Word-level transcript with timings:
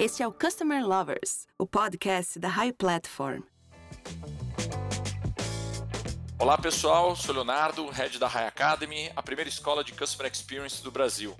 Este 0.00 0.22
é 0.22 0.26
o 0.26 0.32
Customer 0.32 0.82
Lovers, 0.82 1.46
o 1.58 1.66
podcast 1.66 2.38
da 2.38 2.48
High 2.48 2.72
Platform. 2.72 3.42
Olá 6.38 6.56
pessoal, 6.56 7.14
sou 7.14 7.34
Leonardo, 7.34 7.86
head 7.90 8.18
da 8.18 8.26
High 8.26 8.46
Academy, 8.46 9.12
a 9.14 9.22
primeira 9.22 9.50
escola 9.50 9.84
de 9.84 9.92
Customer 9.92 10.32
Experience 10.32 10.82
do 10.82 10.90
Brasil. 10.90 11.36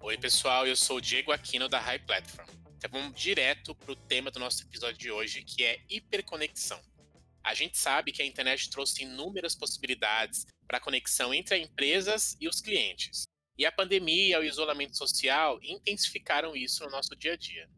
Oi 0.00 0.16
pessoal, 0.16 0.66
eu 0.66 0.74
sou 0.74 0.96
o 0.96 1.00
Diego 1.02 1.32
Aquino 1.32 1.68
da 1.68 1.78
High 1.78 1.98
Platform. 1.98 2.48
Então 2.78 2.88
vamos 2.90 3.20
direto 3.20 3.74
para 3.74 3.92
o 3.92 3.96
tema 3.96 4.30
do 4.30 4.40
nosso 4.40 4.62
episódio 4.62 4.96
de 4.96 5.10
hoje, 5.10 5.42
que 5.42 5.62
é 5.62 5.78
hiperconexão. 5.90 6.80
A 7.44 7.52
gente 7.52 7.76
sabe 7.76 8.10
que 8.10 8.22
a 8.22 8.26
internet 8.26 8.70
trouxe 8.70 9.02
inúmeras 9.02 9.54
possibilidades 9.54 10.46
para 10.66 10.78
a 10.78 10.80
conexão 10.80 11.34
entre 11.34 11.56
as 11.56 11.68
empresas 11.68 12.38
e 12.40 12.48
os 12.48 12.58
clientes. 12.62 13.24
E 13.58 13.64
a 13.64 13.72
pandemia 13.72 14.40
o 14.40 14.44
isolamento 14.44 14.96
social 14.96 15.58
intensificaram 15.62 16.54
isso 16.54 16.84
no 16.84 16.90
nosso 16.90 17.16
dia 17.16 17.32
a 17.32 17.36
dia. 17.36 17.68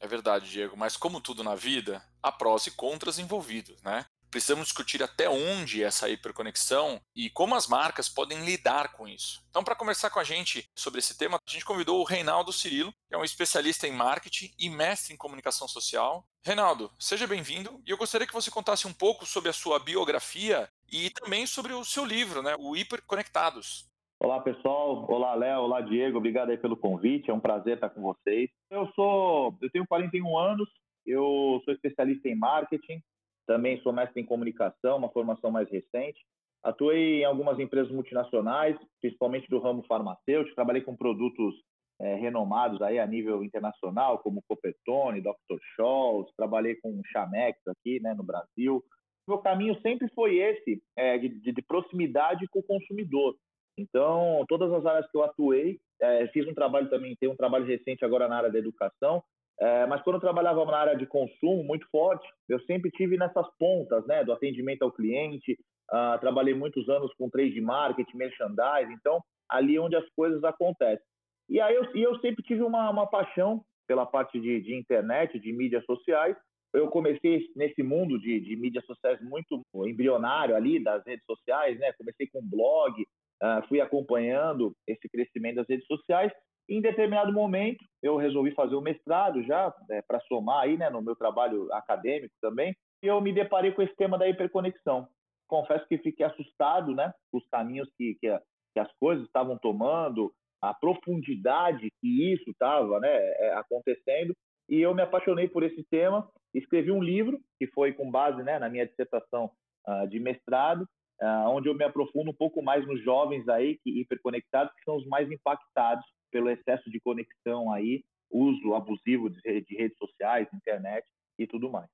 É 0.00 0.06
verdade, 0.06 0.48
Diego, 0.48 0.76
mas 0.76 0.96
como 0.96 1.20
tudo 1.20 1.42
na 1.42 1.54
vida, 1.54 2.02
há 2.22 2.30
prós 2.30 2.66
e 2.66 2.70
contras 2.70 3.18
envolvidos, 3.18 3.80
né? 3.82 4.06
Precisamos 4.30 4.66
discutir 4.66 5.02
até 5.02 5.28
onde 5.28 5.82
essa 5.82 6.08
hiperconexão 6.08 7.00
e 7.16 7.30
como 7.30 7.54
as 7.54 7.66
marcas 7.66 8.10
podem 8.10 8.44
lidar 8.44 8.92
com 8.92 9.08
isso. 9.08 9.42
Então, 9.48 9.64
para 9.64 9.74
conversar 9.74 10.10
com 10.10 10.20
a 10.20 10.24
gente 10.24 10.68
sobre 10.76 10.98
esse 10.98 11.16
tema, 11.16 11.38
a 11.38 11.50
gente 11.50 11.64
convidou 11.64 11.98
o 12.00 12.04
Reinaldo 12.04 12.52
Cirilo, 12.52 12.92
que 13.08 13.14
é 13.14 13.18
um 13.18 13.24
especialista 13.24 13.88
em 13.88 13.92
marketing 13.92 14.52
e 14.58 14.68
mestre 14.68 15.14
em 15.14 15.16
comunicação 15.16 15.66
social. 15.66 16.28
Reinaldo, 16.44 16.92
seja 16.98 17.26
bem-vindo 17.26 17.82
e 17.86 17.90
eu 17.90 17.96
gostaria 17.96 18.26
que 18.26 18.34
você 18.34 18.50
contasse 18.50 18.86
um 18.86 18.92
pouco 18.92 19.24
sobre 19.24 19.48
a 19.48 19.54
sua 19.54 19.78
biografia 19.78 20.70
e 20.86 21.08
também 21.10 21.46
sobre 21.46 21.72
o 21.72 21.84
seu 21.84 22.04
livro, 22.04 22.42
né, 22.42 22.54
o 22.58 22.76
Hiperconectados. 22.76 23.88
Olá 24.20 24.40
pessoal, 24.40 25.06
olá 25.08 25.32
Léo, 25.36 25.60
olá 25.60 25.80
Diego, 25.80 26.18
obrigado 26.18 26.50
aí 26.50 26.58
pelo 26.58 26.76
convite, 26.76 27.30
é 27.30 27.34
um 27.34 27.38
prazer 27.38 27.74
estar 27.74 27.88
com 27.88 28.02
vocês. 28.02 28.50
Eu 28.68 28.88
sou, 28.88 29.56
eu 29.62 29.70
tenho 29.70 29.86
41 29.86 30.36
anos, 30.36 30.68
eu 31.06 31.62
sou 31.64 31.72
especialista 31.72 32.28
em 32.28 32.34
marketing, 32.34 33.00
também 33.46 33.80
sou 33.80 33.92
mestre 33.92 34.20
em 34.20 34.26
comunicação, 34.26 34.98
uma 34.98 35.08
formação 35.10 35.52
mais 35.52 35.70
recente. 35.70 36.18
Atuei 36.64 37.20
em 37.20 37.24
algumas 37.24 37.60
empresas 37.60 37.92
multinacionais, 37.92 38.76
principalmente 39.00 39.48
do 39.48 39.60
ramo 39.60 39.84
farmacêutico, 39.84 40.56
trabalhei 40.56 40.82
com 40.82 40.96
produtos 40.96 41.54
é, 42.00 42.16
renomados 42.16 42.82
aí 42.82 42.98
a 42.98 43.06
nível 43.06 43.44
internacional, 43.44 44.18
como 44.18 44.42
Coppertone, 44.48 45.20
Dr. 45.20 45.58
Scholl's, 45.76 46.28
trabalhei 46.36 46.74
com 46.82 47.00
Chamex 47.12 47.56
aqui 47.68 48.00
né, 48.00 48.14
no 48.14 48.24
Brasil. 48.24 48.82
Meu 49.28 49.38
caminho 49.38 49.80
sempre 49.80 50.08
foi 50.12 50.38
esse, 50.38 50.82
é, 50.96 51.18
de, 51.18 51.28
de, 51.28 51.62
proximidade 51.62 52.48
com 52.48 52.58
o 52.60 52.66
consumidor. 52.66 53.36
Então, 53.80 54.44
todas 54.48 54.72
as 54.72 54.84
áreas 54.84 55.10
que 55.10 55.16
eu 55.16 55.22
atuei, 55.22 55.78
é, 56.00 56.26
fiz 56.28 56.46
um 56.46 56.54
trabalho 56.54 56.88
também, 56.90 57.16
tenho 57.16 57.32
um 57.32 57.36
trabalho 57.36 57.64
recente 57.64 58.04
agora 58.04 58.28
na 58.28 58.36
área 58.36 58.50
da 58.50 58.58
educação, 58.58 59.22
é, 59.60 59.86
mas 59.86 60.02
quando 60.02 60.16
eu 60.16 60.20
trabalhava 60.20 60.64
na 60.64 60.76
área 60.76 60.96
de 60.96 61.06
consumo 61.06 61.64
muito 61.64 61.86
forte, 61.90 62.26
eu 62.48 62.60
sempre 62.60 62.90
tive 62.92 63.16
nessas 63.16 63.46
pontas, 63.58 64.06
né, 64.06 64.24
do 64.24 64.32
atendimento 64.32 64.82
ao 64.82 64.92
cliente. 64.92 65.58
Uh, 65.90 66.20
trabalhei 66.20 66.54
muitos 66.54 66.86
anos 66.88 67.12
com 67.14 67.30
trade 67.30 67.60
marketing, 67.60 68.16
merchandising, 68.16 68.92
então 68.92 69.22
ali 69.48 69.78
onde 69.78 69.96
as 69.96 70.06
coisas 70.10 70.44
acontecem. 70.44 71.04
E 71.48 71.60
aí 71.60 71.74
eu, 71.74 71.96
e 71.96 72.02
eu 72.02 72.18
sempre 72.20 72.42
tive 72.42 72.62
uma, 72.62 72.90
uma 72.90 73.06
paixão 73.06 73.64
pela 73.86 74.04
parte 74.04 74.38
de, 74.38 74.60
de, 74.60 74.76
internet, 74.76 75.40
de 75.40 75.50
mídias 75.50 75.84
sociais. 75.86 76.36
Eu 76.74 76.88
comecei 76.88 77.48
nesse 77.56 77.82
mundo 77.82 78.20
de, 78.20 78.38
de 78.38 78.54
mídias 78.54 78.84
sociais 78.84 79.18
muito 79.22 79.62
embrionário 79.86 80.54
ali 80.54 80.78
das 80.78 81.02
redes 81.06 81.24
sociais, 81.24 81.78
né? 81.78 81.90
Comecei 81.94 82.26
com 82.26 82.46
blog, 82.46 83.02
uh, 83.42 83.66
fui 83.68 83.80
acompanhando 83.80 84.74
esse 84.86 85.08
crescimento 85.08 85.56
das 85.56 85.68
redes 85.68 85.86
sociais. 85.86 86.32
Em 86.68 86.80
determinado 86.80 87.32
momento, 87.32 87.84
eu 88.02 88.16
resolvi 88.16 88.52
fazer 88.54 88.74
o 88.74 88.80
mestrado 88.80 89.42
já, 89.44 89.72
né, 89.88 90.02
para 90.06 90.20
somar 90.20 90.64
aí, 90.64 90.76
né, 90.76 90.90
no 90.90 91.00
meu 91.00 91.16
trabalho 91.16 91.72
acadêmico 91.72 92.34
também, 92.42 92.76
e 93.02 93.06
eu 93.06 93.20
me 93.20 93.32
deparei 93.32 93.72
com 93.72 93.80
esse 93.80 93.96
tema 93.96 94.18
da 94.18 94.28
hiperconexão. 94.28 95.08
Confesso 95.48 95.86
que 95.88 95.96
fiquei 95.98 96.26
assustado, 96.26 96.94
né, 96.94 97.12
com 97.32 97.38
os 97.38 97.48
caminhos 97.48 97.88
que, 97.96 98.16
que, 98.20 98.28
a, 98.28 98.40
que 98.74 98.80
as 98.80 98.92
coisas 98.98 99.24
estavam 99.24 99.56
tomando, 99.56 100.30
a 100.62 100.74
profundidade 100.74 101.88
que 102.00 102.34
isso 102.34 102.50
estava 102.50 103.00
né, 103.00 103.16
é, 103.16 103.54
acontecendo, 103.54 104.34
e 104.68 104.80
eu 104.80 104.94
me 104.94 105.02
apaixonei 105.02 105.48
por 105.48 105.62
esse 105.62 105.82
tema, 105.90 106.28
escrevi 106.54 106.90
um 106.92 107.02
livro, 107.02 107.38
que 107.58 107.66
foi 107.68 107.92
com 107.92 108.10
base 108.10 108.42
né, 108.42 108.58
na 108.58 108.68
minha 108.68 108.86
dissertação 108.86 109.50
uh, 109.86 110.06
de 110.08 110.20
mestrado, 110.20 110.86
uh, 111.22 111.48
onde 111.48 111.68
eu 111.68 111.74
me 111.74 111.84
aprofundo 111.84 112.30
um 112.30 112.34
pouco 112.34 112.62
mais 112.62 112.86
nos 112.86 113.02
jovens 113.02 113.48
aí, 113.48 113.78
que 113.82 114.00
hiperconectados, 114.00 114.72
que 114.74 114.84
são 114.84 114.96
os 114.96 115.06
mais 115.06 115.30
impactados 115.30 116.04
pelo 116.30 116.50
excesso 116.50 116.90
de 116.90 117.00
conexão 117.00 117.72
aí, 117.72 118.04
uso 118.30 118.74
abusivo 118.74 119.30
de, 119.30 119.60
de 119.62 119.76
redes 119.76 119.96
sociais, 119.98 120.48
internet 120.52 121.06
e 121.38 121.46
tudo 121.46 121.70
mais. 121.70 121.88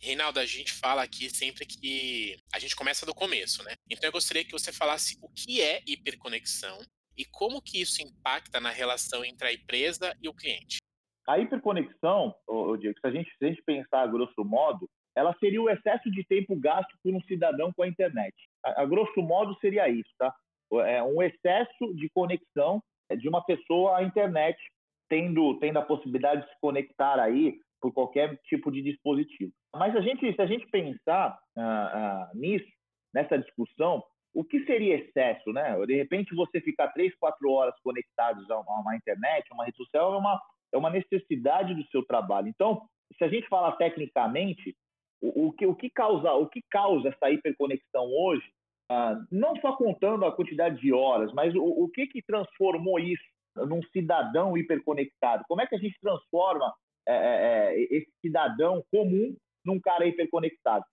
Reinaldo, 0.00 0.38
a 0.38 0.46
gente 0.46 0.72
fala 0.72 1.02
aqui 1.02 1.28
sempre 1.28 1.66
que 1.66 2.36
a 2.54 2.58
gente 2.58 2.76
começa 2.76 3.04
do 3.04 3.14
começo, 3.14 3.64
né? 3.64 3.74
Então 3.90 4.08
eu 4.08 4.12
gostaria 4.12 4.44
que 4.44 4.52
você 4.52 4.72
falasse 4.72 5.18
o 5.20 5.28
que 5.28 5.60
é 5.60 5.82
hiperconexão 5.86 6.78
e 7.16 7.24
como 7.24 7.60
que 7.60 7.80
isso 7.80 8.00
impacta 8.00 8.60
na 8.60 8.70
relação 8.70 9.24
entre 9.24 9.48
a 9.48 9.52
empresa 9.52 10.16
e 10.22 10.28
o 10.28 10.34
cliente. 10.34 10.78
A 11.26 11.38
hiperconexão, 11.38 12.34
ô, 12.46 12.76
Diego, 12.76 12.98
se 13.00 13.06
a, 13.06 13.10
gente, 13.10 13.30
se 13.36 13.44
a 13.44 13.48
gente 13.48 13.62
pensar 13.62 14.02
a 14.02 14.06
grosso 14.06 14.44
modo, 14.44 14.88
ela 15.16 15.36
seria 15.40 15.60
o 15.60 15.68
excesso 15.68 16.08
de 16.10 16.24
tempo 16.24 16.54
gasto 16.58 16.96
por 17.02 17.12
um 17.12 17.20
cidadão 17.22 17.72
com 17.72 17.82
a 17.82 17.88
internet. 17.88 18.34
A, 18.64 18.84
grosso 18.84 19.20
modo 19.22 19.56
seria 19.60 19.88
isso, 19.88 20.10
tá? 20.18 20.34
É 20.86 21.02
um 21.02 21.22
excesso 21.22 21.94
de 21.94 22.08
conexão 22.10 22.82
de 23.16 23.28
uma 23.28 23.42
pessoa 23.44 23.98
à 23.98 24.02
internet, 24.02 24.58
tendo, 25.08 25.58
tendo 25.58 25.78
a 25.78 25.84
possibilidade 25.84 26.42
de 26.42 26.48
se 26.48 26.60
conectar 26.60 27.18
aí 27.18 27.58
por 27.80 27.92
qualquer 27.92 28.36
tipo 28.44 28.70
de 28.70 28.82
dispositivo. 28.82 29.52
Mas 29.74 29.96
a 29.96 30.00
gente, 30.00 30.32
se 30.32 30.42
a 30.42 30.46
gente 30.46 30.66
pensar 30.66 31.38
ah, 31.56 31.62
ah, 31.62 32.30
nisso, 32.34 32.68
nessa 33.14 33.38
discussão, 33.38 34.02
o 34.34 34.44
que 34.44 34.64
seria 34.64 34.96
excesso, 34.96 35.52
né? 35.52 35.74
De 35.86 35.94
repente 35.94 36.34
você 36.34 36.60
ficar 36.60 36.88
três, 36.88 37.14
quatro 37.16 37.50
horas 37.50 37.74
conectados 37.82 38.48
a 38.50 38.58
uma, 38.60 38.96
internet, 38.96 39.46
a 39.50 39.54
uma 39.54 39.64
rede 39.64 39.76
social, 39.76 40.14
é 40.14 40.18
uma, 40.18 40.42
é 40.74 40.78
uma 40.78 40.90
necessidade 40.90 41.74
do 41.74 41.84
seu 41.88 42.04
trabalho. 42.04 42.48
Então, 42.48 42.82
se 43.16 43.24
a 43.24 43.28
gente 43.28 43.48
fala 43.48 43.72
tecnicamente, 43.72 44.76
o, 45.20 45.48
o, 45.48 45.52
que, 45.52 45.66
o, 45.66 45.74
que, 45.74 45.90
causa, 45.90 46.32
o 46.34 46.46
que 46.46 46.62
causa 46.70 47.08
essa 47.08 47.30
hiperconexão 47.30 48.04
hoje 48.04 48.46
ah, 48.90 49.20
não 49.30 49.54
só 49.56 49.76
contando 49.76 50.24
a 50.24 50.32
quantidade 50.32 50.80
de 50.80 50.92
horas, 50.92 51.32
mas 51.34 51.54
o, 51.54 51.62
o 51.62 51.88
que, 51.90 52.06
que 52.06 52.22
transformou 52.22 52.98
isso 52.98 53.22
num 53.54 53.82
cidadão 53.92 54.56
hiperconectado? 54.56 55.44
Como 55.46 55.60
é 55.60 55.66
que 55.66 55.74
a 55.74 55.78
gente 55.78 55.98
transforma 56.00 56.72
é, 57.06 57.14
é, 57.14 57.74
é 57.74 57.82
esse 57.96 58.10
cidadão 58.22 58.82
comum 58.90 59.36
num 59.64 59.78
cara 59.78 60.06
hiperconectado? 60.06 60.84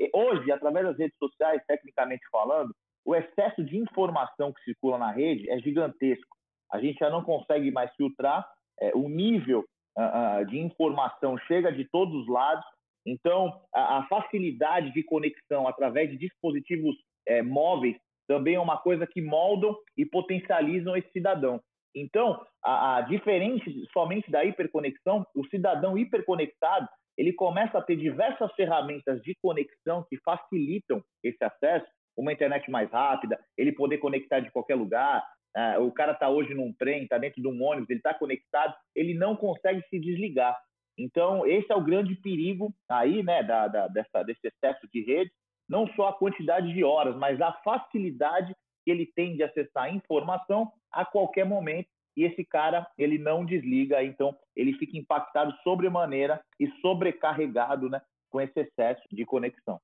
E 0.00 0.10
hoje, 0.12 0.50
através 0.50 0.86
das 0.86 0.98
redes 0.98 1.16
sociais, 1.16 1.62
tecnicamente 1.66 2.24
falando, 2.30 2.74
o 3.04 3.14
excesso 3.14 3.62
de 3.62 3.76
informação 3.76 4.52
que 4.52 4.64
circula 4.64 4.98
na 4.98 5.12
rede 5.12 5.48
é 5.48 5.58
gigantesco. 5.60 6.36
A 6.72 6.80
gente 6.80 6.98
já 6.98 7.10
não 7.10 7.22
consegue 7.22 7.70
mais 7.70 7.94
filtrar, 7.94 8.44
é, 8.80 8.92
o 8.94 9.08
nível 9.08 9.64
uh, 9.96 10.40
uh, 10.40 10.46
de 10.46 10.58
informação 10.58 11.38
chega 11.46 11.70
de 11.70 11.84
todos 11.84 12.22
os 12.22 12.26
lados, 12.26 12.64
então 13.06 13.60
a, 13.74 13.98
a 13.98 14.06
facilidade 14.06 14.92
de 14.92 15.02
conexão 15.02 15.68
através 15.68 16.10
de 16.10 16.16
dispositivos 16.16 16.96
é, 17.26 17.42
móveis 17.42 17.96
também 18.26 18.54
é 18.54 18.60
uma 18.60 18.78
coisa 18.78 19.06
que 19.06 19.20
moldam 19.20 19.76
e 19.96 20.06
potencializam 20.06 20.96
esse 20.96 21.10
cidadão. 21.10 21.60
Então, 21.94 22.44
a, 22.64 22.96
a, 22.96 23.00
diferente 23.02 23.70
somente 23.92 24.30
da 24.30 24.44
hiperconexão, 24.44 25.24
o 25.34 25.46
cidadão 25.46 25.96
hiperconectado 25.96 26.88
ele 27.16 27.32
começa 27.32 27.78
a 27.78 27.82
ter 27.82 27.96
diversas 27.96 28.52
ferramentas 28.54 29.20
de 29.22 29.36
conexão 29.40 30.04
que 30.08 30.18
facilitam 30.24 31.02
esse 31.22 31.42
acesso, 31.42 31.86
uma 32.16 32.32
internet 32.32 32.70
mais 32.70 32.90
rápida, 32.90 33.38
ele 33.56 33.72
poder 33.72 33.98
conectar 33.98 34.40
de 34.40 34.50
qualquer 34.50 34.74
lugar. 34.74 35.24
Uh, 35.56 35.82
o 35.82 35.92
cara 35.92 36.12
está 36.12 36.28
hoje 36.28 36.52
num 36.54 36.72
trem, 36.76 37.04
está 37.04 37.18
dentro 37.18 37.40
de 37.40 37.46
um 37.46 37.62
ônibus, 37.62 37.88
ele 37.90 38.00
está 38.00 38.12
conectado, 38.12 38.74
ele 38.94 39.14
não 39.14 39.36
consegue 39.36 39.82
se 39.88 40.00
desligar. 40.00 40.56
Então, 40.96 41.46
esse 41.46 41.70
é 41.72 41.76
o 41.76 41.84
grande 41.84 42.14
perigo 42.14 42.72
aí, 42.88 43.22
né, 43.22 43.42
da, 43.42 43.68
da, 43.68 43.88
dessa, 43.88 44.22
desse 44.22 44.46
excesso 44.46 44.86
de 44.92 45.04
rede, 45.04 45.32
não 45.68 45.88
só 45.94 46.08
a 46.08 46.12
quantidade 46.12 46.72
de 46.72 46.84
horas, 46.84 47.16
mas 47.16 47.40
a 47.40 47.52
facilidade 47.64 48.54
que 48.84 48.90
ele 48.90 49.06
tem 49.06 49.36
de 49.36 49.42
acessar 49.42 49.84
a 49.84 49.90
informação 49.90 50.70
a 50.92 51.04
qualquer 51.04 51.44
momento. 51.44 51.88
E 52.16 52.22
esse 52.22 52.44
cara, 52.44 52.86
ele 52.96 53.18
não 53.18 53.44
desliga, 53.44 54.04
então 54.04 54.36
ele 54.54 54.74
fica 54.74 54.96
impactado 54.96 55.52
sobremaneira 55.64 56.40
e 56.60 56.70
sobrecarregado 56.80 57.88
né, 57.88 58.00
com 58.30 58.40
esse 58.40 58.60
excesso 58.60 59.02
de 59.10 59.24
conexão. 59.24 59.80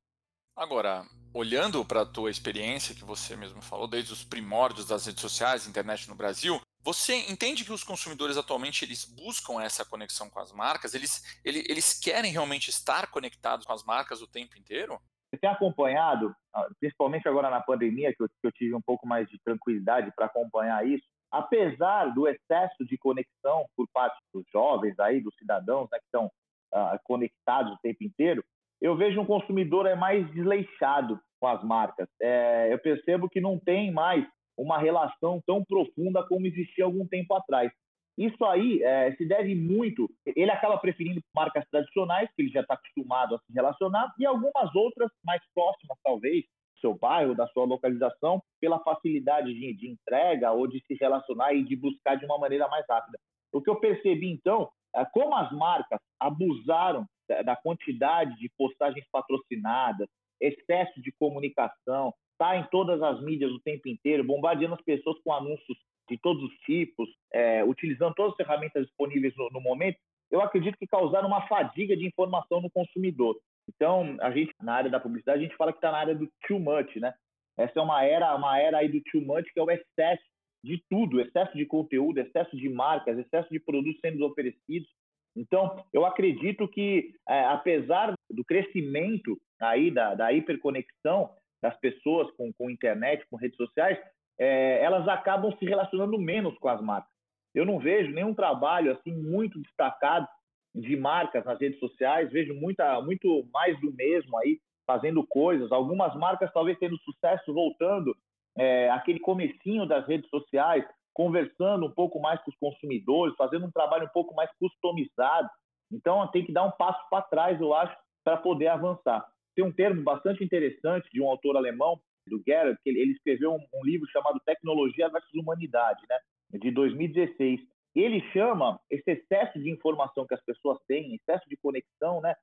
Agora, 0.55 1.05
olhando 1.35 1.85
para 1.85 2.03
a 2.03 2.07
tua 2.07 2.31
experiência 2.31 2.95
que 2.95 3.05
você 3.05 3.35
mesmo 3.35 3.62
falou, 3.62 3.89
desde 3.89 4.12
os 4.12 4.23
primórdios 4.23 4.87
das 4.87 5.07
redes 5.07 5.23
sociais, 5.23 5.67
internet 5.67 6.09
no 6.09 6.15
Brasil, 6.15 6.61
você 6.82 7.15
entende 7.31 7.65
que 7.65 7.73
os 7.73 7.85
consumidores 7.85 8.37
atualmente 8.37 8.85
eles 8.85 9.05
buscam 9.05 9.62
essa 9.62 9.85
conexão 9.85 10.31
com 10.31 10.41
as 10.41 10.53
marcas? 10.53 10.94
Eles, 10.94 11.41
eles, 11.44 11.99
querem 11.99 12.32
realmente 12.32 12.71
estar 12.71 13.11
conectados 13.11 13.67
com 13.67 13.73
as 13.73 13.85
marcas 13.85 14.23
o 14.23 14.27
tempo 14.27 14.59
inteiro? 14.59 14.99
Você 15.31 15.38
tem 15.38 15.50
acompanhado, 15.50 16.35
ah, 16.55 16.69
principalmente 16.81 17.29
agora 17.29 17.50
na 17.50 17.61
pandemia, 17.61 18.12
que 18.15 18.23
eu, 18.23 18.29
que 18.29 18.47
eu 18.47 18.53
tive 18.53 18.75
um 18.75 18.81
pouco 18.81 19.06
mais 19.06 19.29
de 19.29 19.38
tranquilidade 19.44 20.11
para 20.17 20.27
acompanhar 20.27 20.87
isso, 20.87 21.05
apesar 21.31 22.06
do 22.06 22.27
excesso 22.27 22.85
de 22.85 22.99
conexão 22.99 23.65
por 23.76 23.87
parte 23.93 24.19
dos 24.35 24.44
jovens 24.53 24.99
aí, 24.99 25.21
dos 25.21 25.35
cidadãos, 25.37 25.88
né, 25.93 25.99
que 25.99 26.06
estão 26.06 26.31
ah, 26.73 26.99
conectados 27.05 27.73
o 27.73 27.79
tempo 27.83 28.03
inteiro, 28.03 28.43
eu 28.81 28.97
vejo 28.97 29.21
um 29.21 29.26
consumidor 29.26 29.87
é 29.87 29.94
mais 29.94 30.29
desleixado 30.33 31.21
com 31.38 31.47
as 31.47 31.62
marcas. 31.62 32.09
É, 32.21 32.73
eu 32.73 32.79
percebo 32.79 33.29
que 33.29 33.41
não 33.41 33.59
tem 33.59 33.93
mais 33.93 34.26
uma 34.61 34.79
relação 34.79 35.43
tão 35.47 35.65
profunda 35.65 36.27
como 36.27 36.47
existia 36.47 36.85
algum 36.85 37.07
tempo 37.07 37.35
atrás. 37.35 37.73
Isso 38.19 38.45
aí 38.45 38.83
é, 38.83 39.15
se 39.17 39.27
deve 39.27 39.55
muito. 39.55 40.09
Ele 40.27 40.51
acaba 40.51 40.77
preferindo 40.79 41.21
marcas 41.35 41.65
tradicionais, 41.71 42.29
que 42.35 42.43
ele 42.43 42.51
já 42.51 42.61
está 42.61 42.75
acostumado 42.75 43.35
a 43.35 43.39
se 43.39 43.53
relacionar, 43.55 44.12
e 44.19 44.27
algumas 44.27 44.75
outras 44.75 45.11
mais 45.25 45.41
próximas, 45.55 45.97
talvez, 46.05 46.45
do 46.45 46.81
seu 46.81 46.95
bairro, 46.95 47.35
da 47.35 47.47
sua 47.49 47.65
localização, 47.65 48.43
pela 48.61 48.79
facilidade 48.81 49.55
de, 49.55 49.73
de 49.73 49.89
entrega 49.89 50.53
ou 50.53 50.67
de 50.67 50.85
se 50.87 50.95
relacionar 51.01 51.55
e 51.55 51.65
de 51.65 51.75
buscar 51.77 52.17
de 52.17 52.27
uma 52.27 52.39
maneira 52.39 52.69
mais 52.69 52.85
rápida. 52.89 53.19
O 53.53 53.62
que 53.62 53.71
eu 53.71 53.81
percebi, 53.81 54.31
então, 54.31 54.69
é 54.95 55.05
como 55.07 55.35
as 55.35 55.51
marcas 55.53 56.01
abusaram 56.21 57.07
da 57.45 57.57
quantidade 57.57 58.37
de 58.37 58.51
postagens 58.59 59.07
patrocinadas, 59.11 60.09
excesso 60.41 61.01
de 61.01 61.12
comunicação, 61.12 62.12
está 62.41 62.57
em 62.57 62.65
todas 62.71 63.03
as 63.03 63.21
mídias 63.23 63.53
o 63.53 63.61
tempo 63.61 63.87
inteiro, 63.87 64.25
bombardeando 64.25 64.75
as 64.75 64.81
pessoas 64.81 65.19
com 65.23 65.33
anúncios 65.33 65.77
de 66.09 66.19
todos 66.19 66.43
os 66.43 66.53
tipos, 66.61 67.09
é, 67.33 67.63
utilizando 67.63 68.15
todas 68.15 68.33
as 68.33 68.37
ferramentas 68.39 68.87
disponíveis 68.87 69.37
no, 69.37 69.51
no, 69.51 69.61
momento, 69.61 69.99
eu 70.31 70.41
acredito 70.41 70.79
que 70.79 70.87
causaram 70.87 71.29
uma 71.29 71.47
fadiga 71.47 71.95
de 71.95 72.07
informação 72.07 72.61
no 72.61 72.71
consumidor. 72.71 73.37
Então, 73.69 74.17
a 74.21 74.31
gente, 74.31 74.53
na 74.61 74.75
área 74.75 74.91
da 74.91 74.99
publicidade, 74.99 75.41
a 75.41 75.43
gente 75.43 75.57
fala 75.57 75.73
que 75.73 75.79
está 75.79 75.93
na 75.93 75.99
área 75.99 76.15
do 76.15 76.29
too 76.49 76.59
much, 76.59 76.97
né? 76.97 77.13
Essa 77.59 77.79
é 77.79 77.83
uma 77.83 78.03
era, 78.05 78.35
uma 78.35 78.59
era 78.59 78.79
aí 78.79 78.89
do 78.89 79.03
too 79.13 79.21
much, 79.21 79.45
que 79.53 79.61
é 79.61 79.63
o 79.63 79.71
excesso 79.71 80.25
de 80.65 80.83
tudo, 80.89 81.21
excesso 81.21 81.57
de 81.57 81.67
conteúdo, 81.67 82.19
excesso 82.19 82.57
de 82.57 82.69
marcas, 82.69 83.19
excesso 83.19 83.49
de 83.51 83.61
produtos 83.61 84.01
sendo 84.01 84.25
oferecidos. 84.25 84.89
Então, 85.37 85.85
eu 85.93 86.05
acredito 86.07 86.67
que, 86.67 87.13
é, 87.29 87.45
apesar 87.45 88.15
do 88.31 88.45
crescimento 88.45 89.39
aí 89.61 89.91
da, 89.91 90.15
da 90.15 90.33
hiperconexão 90.33 91.31
das 91.62 91.77
pessoas 91.79 92.31
com, 92.33 92.53
com 92.53 92.71
internet, 92.71 93.27
com 93.31 93.37
redes 93.37 93.57
sociais, 93.57 93.99
é, 94.39 94.83
elas 94.83 95.07
acabam 95.09 95.55
se 95.59 95.65
relacionando 95.65 96.19
menos 96.19 96.57
com 96.59 96.69
as 96.69 96.81
marcas. 96.81 97.11
Eu 97.55 97.67
não 97.67 97.79
vejo 97.79 98.12
nenhum 98.12 98.35
trabalho 98.35 98.93
assim 98.93 99.12
muito 99.12 99.61
destacado 99.61 100.27
de 100.75 100.97
marcas 100.97 101.45
nas 101.45 101.61
redes 101.61 101.79
sociais, 101.81 102.31
vejo 102.31 102.55
muita, 102.55 103.01
muito 103.03 103.45
mais 103.53 103.79
do 103.81 103.93
mesmo 103.93 104.37
aí, 104.39 104.59
fazendo 104.87 105.27
coisas, 105.27 105.71
algumas 105.73 106.15
marcas 106.17 106.53
talvez 106.53 106.79
tendo 106.79 106.97
sucesso 106.99 107.53
voltando 107.53 108.17
é, 108.57 108.91
aquele 108.91 109.21
comecinho 109.21 109.87
das 109.87 110.07
redes 110.07 110.29
sociais, 110.31 110.85
conversando 111.12 111.87
um 111.87 111.91
pouco 111.91 112.21
mais 112.21 112.41
com 112.43 112.51
os 112.51 112.57
consumidores, 112.57 113.37
fazendo 113.37 113.67
um 113.67 113.71
trabalho 113.71 114.07
um 114.07 114.12
pouco 114.12 114.35
mais 114.35 114.51
customizado. 114.59 115.49
Então, 115.93 116.27
tem 116.29 116.45
que 116.45 116.53
dar 116.53 116.65
um 116.65 116.71
passo 116.71 117.01
para 117.11 117.23
trás, 117.23 117.61
eu 117.61 117.75
acho, 117.75 117.97
para 118.25 118.37
poder 118.37 118.69
avançar. 118.69 119.27
Tem 119.61 119.69
um 119.69 119.73
termo 119.73 120.03
bastante 120.03 120.43
interessante 120.43 121.07
de 121.12 121.21
um 121.21 121.29
autor 121.29 121.55
alemão, 121.55 122.01
do 122.27 122.43
Gerard, 122.47 122.79
que 122.83 122.89
ele, 122.89 123.12
escreveu 123.12 123.53
um, 123.53 123.59
um, 123.75 123.85
livro 123.85 124.09
chamado 124.09 124.41
Tecnologia 124.41 125.11
versus 125.11 125.35
Humanidade, 125.35 126.01
né, 126.09 126.17
de 126.59 126.71
2016. 126.71 127.61
E 127.95 128.01
ele 128.01 128.23
chama 128.33 128.81
esse 128.89 129.11
excesso 129.11 129.59
de 129.59 129.71
informação 129.71 130.27
que 130.27 130.33
as 130.33 130.43
pessoas 130.43 130.79
têm, 130.89 131.15
excesso 131.15 131.47
de 131.47 131.59
conexão, 131.59 132.23
né, 132.23 132.35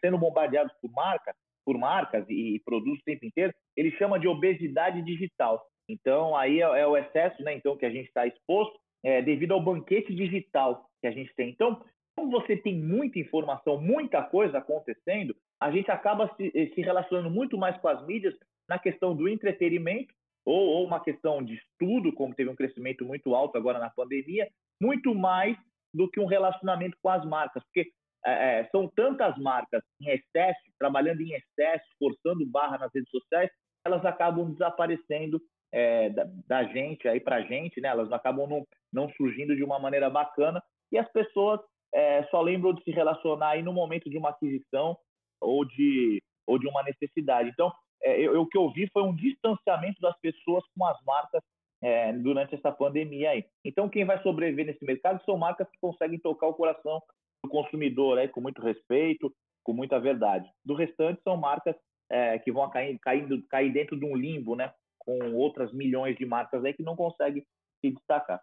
sendo 0.00 0.16
bombardeados 0.16 0.72
por 0.80 0.90
marcas, 0.92 1.34
por 1.62 1.76
marcas 1.76 2.24
e, 2.30 2.54
e 2.54 2.60
produtos 2.60 3.00
o 3.00 3.04
tempo 3.04 3.26
inteiro, 3.26 3.52
ele 3.76 3.90
chama 3.98 4.18
de 4.18 4.26
obesidade 4.26 5.02
digital. 5.02 5.62
Então, 5.86 6.34
aí 6.34 6.62
é, 6.62 6.80
é 6.80 6.86
o 6.86 6.96
excesso 6.96 7.42
né, 7.42 7.52
então, 7.52 7.76
que 7.76 7.84
a 7.84 7.90
gente 7.90 8.06
está 8.06 8.26
exposto 8.26 8.78
é, 9.04 9.20
devido 9.20 9.52
ao 9.52 9.62
banquete 9.62 10.14
digital 10.14 10.86
que 11.02 11.06
a 11.06 11.12
gente 11.12 11.34
tem. 11.34 11.50
Então, 11.50 11.84
como 12.22 12.30
você 12.30 12.56
tem 12.56 12.80
muita 12.80 13.18
informação, 13.18 13.80
muita 13.80 14.22
coisa 14.22 14.58
acontecendo, 14.58 15.34
a 15.60 15.72
gente 15.72 15.90
acaba 15.90 16.32
se, 16.36 16.72
se 16.72 16.80
relacionando 16.80 17.28
muito 17.28 17.58
mais 17.58 17.76
com 17.78 17.88
as 17.88 18.06
mídias 18.06 18.32
na 18.68 18.78
questão 18.78 19.16
do 19.16 19.28
entretenimento 19.28 20.14
ou, 20.46 20.68
ou, 20.68 20.86
uma 20.86 21.00
questão 21.02 21.42
de 21.42 21.54
estudo, 21.54 22.12
como 22.12 22.34
teve 22.34 22.48
um 22.48 22.54
crescimento 22.54 23.04
muito 23.04 23.34
alto 23.34 23.58
agora 23.58 23.80
na 23.80 23.90
pandemia, 23.90 24.48
muito 24.80 25.12
mais 25.12 25.56
do 25.92 26.08
que 26.08 26.20
um 26.20 26.26
relacionamento 26.26 26.96
com 27.02 27.08
as 27.08 27.24
marcas, 27.24 27.62
porque 27.64 27.90
é, 28.24 28.68
são 28.70 28.88
tantas 28.94 29.36
marcas 29.38 29.82
em 30.00 30.10
excesso, 30.10 30.60
trabalhando 30.78 31.22
em 31.22 31.32
excesso, 31.32 31.84
forçando 31.98 32.46
barra 32.46 32.78
nas 32.78 32.94
redes 32.94 33.10
sociais, 33.10 33.50
elas 33.84 34.04
acabam 34.04 34.52
desaparecendo 34.52 35.40
é, 35.72 36.08
da, 36.10 36.24
da, 36.46 36.64
gente 36.64 37.08
aí 37.08 37.18
para 37.18 37.42
gente, 37.42 37.80
né? 37.80 37.88
Elas 37.88 38.12
acabam 38.12 38.48
não, 38.48 38.64
não 38.92 39.10
surgindo 39.14 39.56
de 39.56 39.64
uma 39.64 39.80
maneira 39.80 40.08
bacana 40.08 40.62
e 40.92 40.98
as 40.98 41.10
pessoas 41.10 41.60
é, 41.94 42.24
só 42.24 42.40
lembram 42.40 42.72
de 42.72 42.82
se 42.82 42.90
relacionar 42.90 43.50
aí 43.50 43.62
no 43.62 43.72
momento 43.72 44.08
de 44.08 44.16
uma 44.16 44.30
aquisição 44.30 44.96
ou 45.40 45.64
de, 45.64 46.22
ou 46.46 46.58
de 46.58 46.68
uma 46.68 46.82
necessidade. 46.82 47.50
Então, 47.50 47.72
é, 48.02 48.20
eu, 48.20 48.42
o 48.42 48.46
que 48.46 48.56
eu 48.56 48.70
vi 48.72 48.88
foi 48.92 49.02
um 49.02 49.14
distanciamento 49.14 50.00
das 50.00 50.18
pessoas 50.20 50.64
com 50.76 50.84
as 50.86 50.98
marcas 51.04 51.42
é, 51.82 52.12
durante 52.12 52.54
essa 52.54 52.70
pandemia 52.70 53.30
aí. 53.30 53.44
Então, 53.64 53.88
quem 53.88 54.04
vai 54.04 54.22
sobreviver 54.22 54.66
nesse 54.66 54.84
mercado 54.84 55.22
são 55.24 55.36
marcas 55.36 55.68
que 55.70 55.78
conseguem 55.80 56.18
tocar 56.18 56.46
o 56.46 56.54
coração 56.54 57.00
do 57.44 57.50
consumidor 57.50 58.18
aí, 58.18 58.28
com 58.28 58.40
muito 58.40 58.62
respeito, 58.62 59.32
com 59.64 59.72
muita 59.72 59.98
verdade. 59.98 60.48
Do 60.64 60.74
restante, 60.74 61.20
são 61.22 61.36
marcas 61.36 61.74
é, 62.10 62.38
que 62.38 62.52
vão 62.52 62.68
cair, 62.70 62.98
cair, 63.00 63.26
cair 63.48 63.72
dentro 63.72 63.98
de 63.98 64.04
um 64.04 64.16
limbo, 64.16 64.54
né? 64.54 64.72
com 65.04 65.34
outras 65.34 65.72
milhões 65.72 66.16
de 66.16 66.24
marcas 66.24 66.64
aí 66.64 66.72
que 66.72 66.82
não 66.82 66.96
conseguem 66.96 67.44
se 67.80 67.90
destacar. 67.90 68.40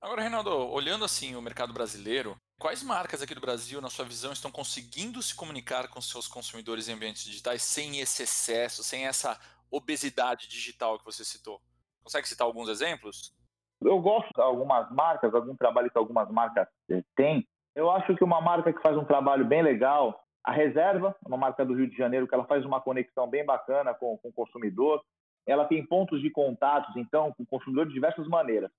Agora, 0.00 0.22
Reinaldo, 0.22 0.50
olhando 0.50 1.04
assim 1.04 1.34
o 1.34 1.42
mercado 1.42 1.74
brasileiro, 1.74 2.36
quais 2.60 2.82
marcas 2.82 3.22
aqui 3.22 3.34
do 3.34 3.40
Brasil, 3.40 3.80
na 3.80 3.88
sua 3.88 4.04
visão, 4.04 4.32
estão 4.32 4.50
conseguindo 4.52 5.22
se 5.22 5.34
comunicar 5.34 5.88
com 5.88 6.00
seus 6.00 6.28
consumidores 6.28 6.88
em 6.88 6.92
ambientes 6.92 7.24
digitais 7.24 7.62
sem 7.62 7.98
esse 7.98 8.22
excesso, 8.22 8.84
sem 8.84 9.06
essa 9.06 9.40
obesidade 9.70 10.46
digital 10.46 10.98
que 10.98 11.04
você 11.04 11.24
citou? 11.24 11.58
Consegue 12.04 12.28
citar 12.28 12.46
alguns 12.46 12.68
exemplos? 12.68 13.34
Eu 13.80 13.98
gosto 13.98 14.28
de 14.34 14.42
algumas 14.42 14.92
marcas, 14.92 15.34
algum 15.34 15.56
trabalho 15.56 15.90
que 15.90 15.96
algumas 15.96 16.30
marcas 16.30 16.68
eh, 16.90 17.02
têm. 17.16 17.48
Eu 17.74 17.90
acho 17.90 18.14
que 18.14 18.22
uma 18.22 18.42
marca 18.42 18.72
que 18.72 18.82
faz 18.82 18.94
um 18.94 19.06
trabalho 19.06 19.46
bem 19.46 19.62
legal, 19.62 20.22
a 20.44 20.52
Reserva, 20.52 21.16
uma 21.26 21.38
marca 21.38 21.64
do 21.64 21.74
Rio 21.74 21.88
de 21.88 21.96
Janeiro, 21.96 22.28
que 22.28 22.34
ela 22.34 22.44
faz 22.44 22.64
uma 22.66 22.80
conexão 22.80 23.26
bem 23.26 23.44
bacana 23.44 23.94
com, 23.94 24.18
com 24.18 24.28
o 24.28 24.32
consumidor 24.32 25.02
ela 25.46 25.64
tem 25.64 25.84
pontos 25.84 26.20
de 26.20 26.30
contatos, 26.30 26.94
então, 26.96 27.32
com 27.32 27.42
o 27.42 27.46
consumidor 27.46 27.86
de 27.86 27.94
diversas 27.94 28.26
maneiras. 28.28 28.70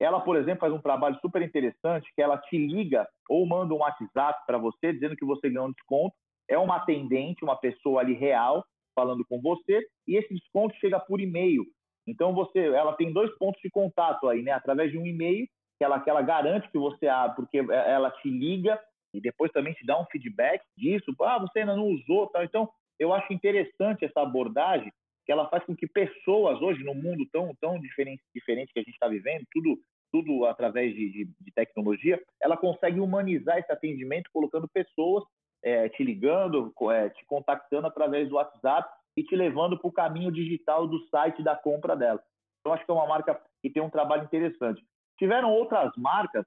Ela, 0.00 0.20
por 0.20 0.36
exemplo, 0.36 0.60
faz 0.60 0.72
um 0.72 0.80
trabalho 0.80 1.18
super 1.20 1.42
interessante, 1.42 2.10
que 2.14 2.22
ela 2.22 2.38
te 2.38 2.56
liga 2.56 3.06
ou 3.28 3.46
manda 3.46 3.74
um 3.74 3.78
WhatsApp 3.78 4.44
para 4.46 4.58
você 4.58 4.92
dizendo 4.92 5.16
que 5.16 5.24
você 5.24 5.50
ganhou 5.50 5.68
um 5.68 5.72
desconto. 5.72 6.14
É 6.48 6.56
uma 6.56 6.76
atendente, 6.76 7.44
uma 7.44 7.56
pessoa 7.56 8.00
ali 8.00 8.14
real 8.14 8.64
falando 8.94 9.24
com 9.28 9.40
você, 9.40 9.86
e 10.08 10.16
esse 10.16 10.34
desconto 10.34 10.74
chega 10.80 10.98
por 10.98 11.20
e-mail. 11.20 11.64
Então 12.04 12.34
você, 12.34 12.58
ela 12.58 12.94
tem 12.94 13.12
dois 13.12 13.30
pontos 13.38 13.60
de 13.62 13.70
contato 13.70 14.28
aí, 14.28 14.42
né? 14.42 14.50
Através 14.50 14.90
de 14.90 14.98
um 14.98 15.06
e-mail 15.06 15.46
que 15.78 15.84
ela, 15.84 16.00
que 16.00 16.10
ela 16.10 16.22
garante 16.22 16.68
que 16.70 16.78
você 16.78 17.06
abre, 17.06 17.36
porque 17.36 17.58
ela 17.58 18.10
te 18.10 18.28
liga 18.28 18.80
e 19.14 19.20
depois 19.20 19.52
também 19.52 19.72
te 19.74 19.86
dá 19.86 20.00
um 20.00 20.06
feedback 20.06 20.62
disso. 20.76 21.14
Ah, 21.22 21.38
você 21.38 21.60
ainda 21.60 21.76
não 21.76 21.86
usou, 21.86 22.26
tal. 22.28 22.42
Então 22.42 22.68
eu 22.98 23.12
acho 23.12 23.32
interessante 23.32 24.04
essa 24.04 24.20
abordagem 24.20 24.92
que 25.28 25.32
ela 25.32 25.46
faz 25.50 25.62
com 25.66 25.76
que 25.76 25.86
pessoas 25.86 26.58
hoje 26.62 26.82
no 26.82 26.94
mundo 26.94 27.28
tão 27.30 27.54
tão 27.60 27.78
diferente, 27.78 28.22
diferente 28.34 28.72
que 28.72 28.80
a 28.80 28.82
gente 28.82 28.94
está 28.94 29.08
vivendo, 29.08 29.44
tudo 29.52 29.78
tudo 30.10 30.46
através 30.46 30.94
de, 30.94 31.10
de, 31.10 31.24
de, 31.38 31.52
tecnologia, 31.54 32.18
ela 32.40 32.56
consegue 32.56 32.98
humanizar 32.98 33.58
esse 33.58 33.70
atendimento 33.70 34.30
colocando 34.32 34.66
pessoas 34.66 35.22
é, 35.62 35.86
te 35.90 36.02
ligando, 36.02 36.72
é, 36.90 37.10
te 37.10 37.26
contactando 37.26 37.86
através 37.86 38.26
do 38.26 38.36
WhatsApp 38.36 38.88
e 39.18 39.22
te 39.22 39.36
levando 39.36 39.78
para 39.78 39.86
o 39.86 39.92
caminho 39.92 40.32
digital 40.32 40.86
do 40.86 40.98
site 41.08 41.42
da 41.42 41.54
compra 41.54 41.94
dela. 41.94 42.22
Então, 42.60 42.72
acho 42.72 42.86
que 42.86 42.90
é 42.90 42.94
uma 42.94 43.06
marca 43.06 43.38
que 43.60 43.68
tem 43.68 43.82
um 43.82 43.90
trabalho 43.90 44.24
interessante. 44.24 44.82
Tiveram 45.18 45.52
outras 45.52 45.92
marcas 45.98 46.46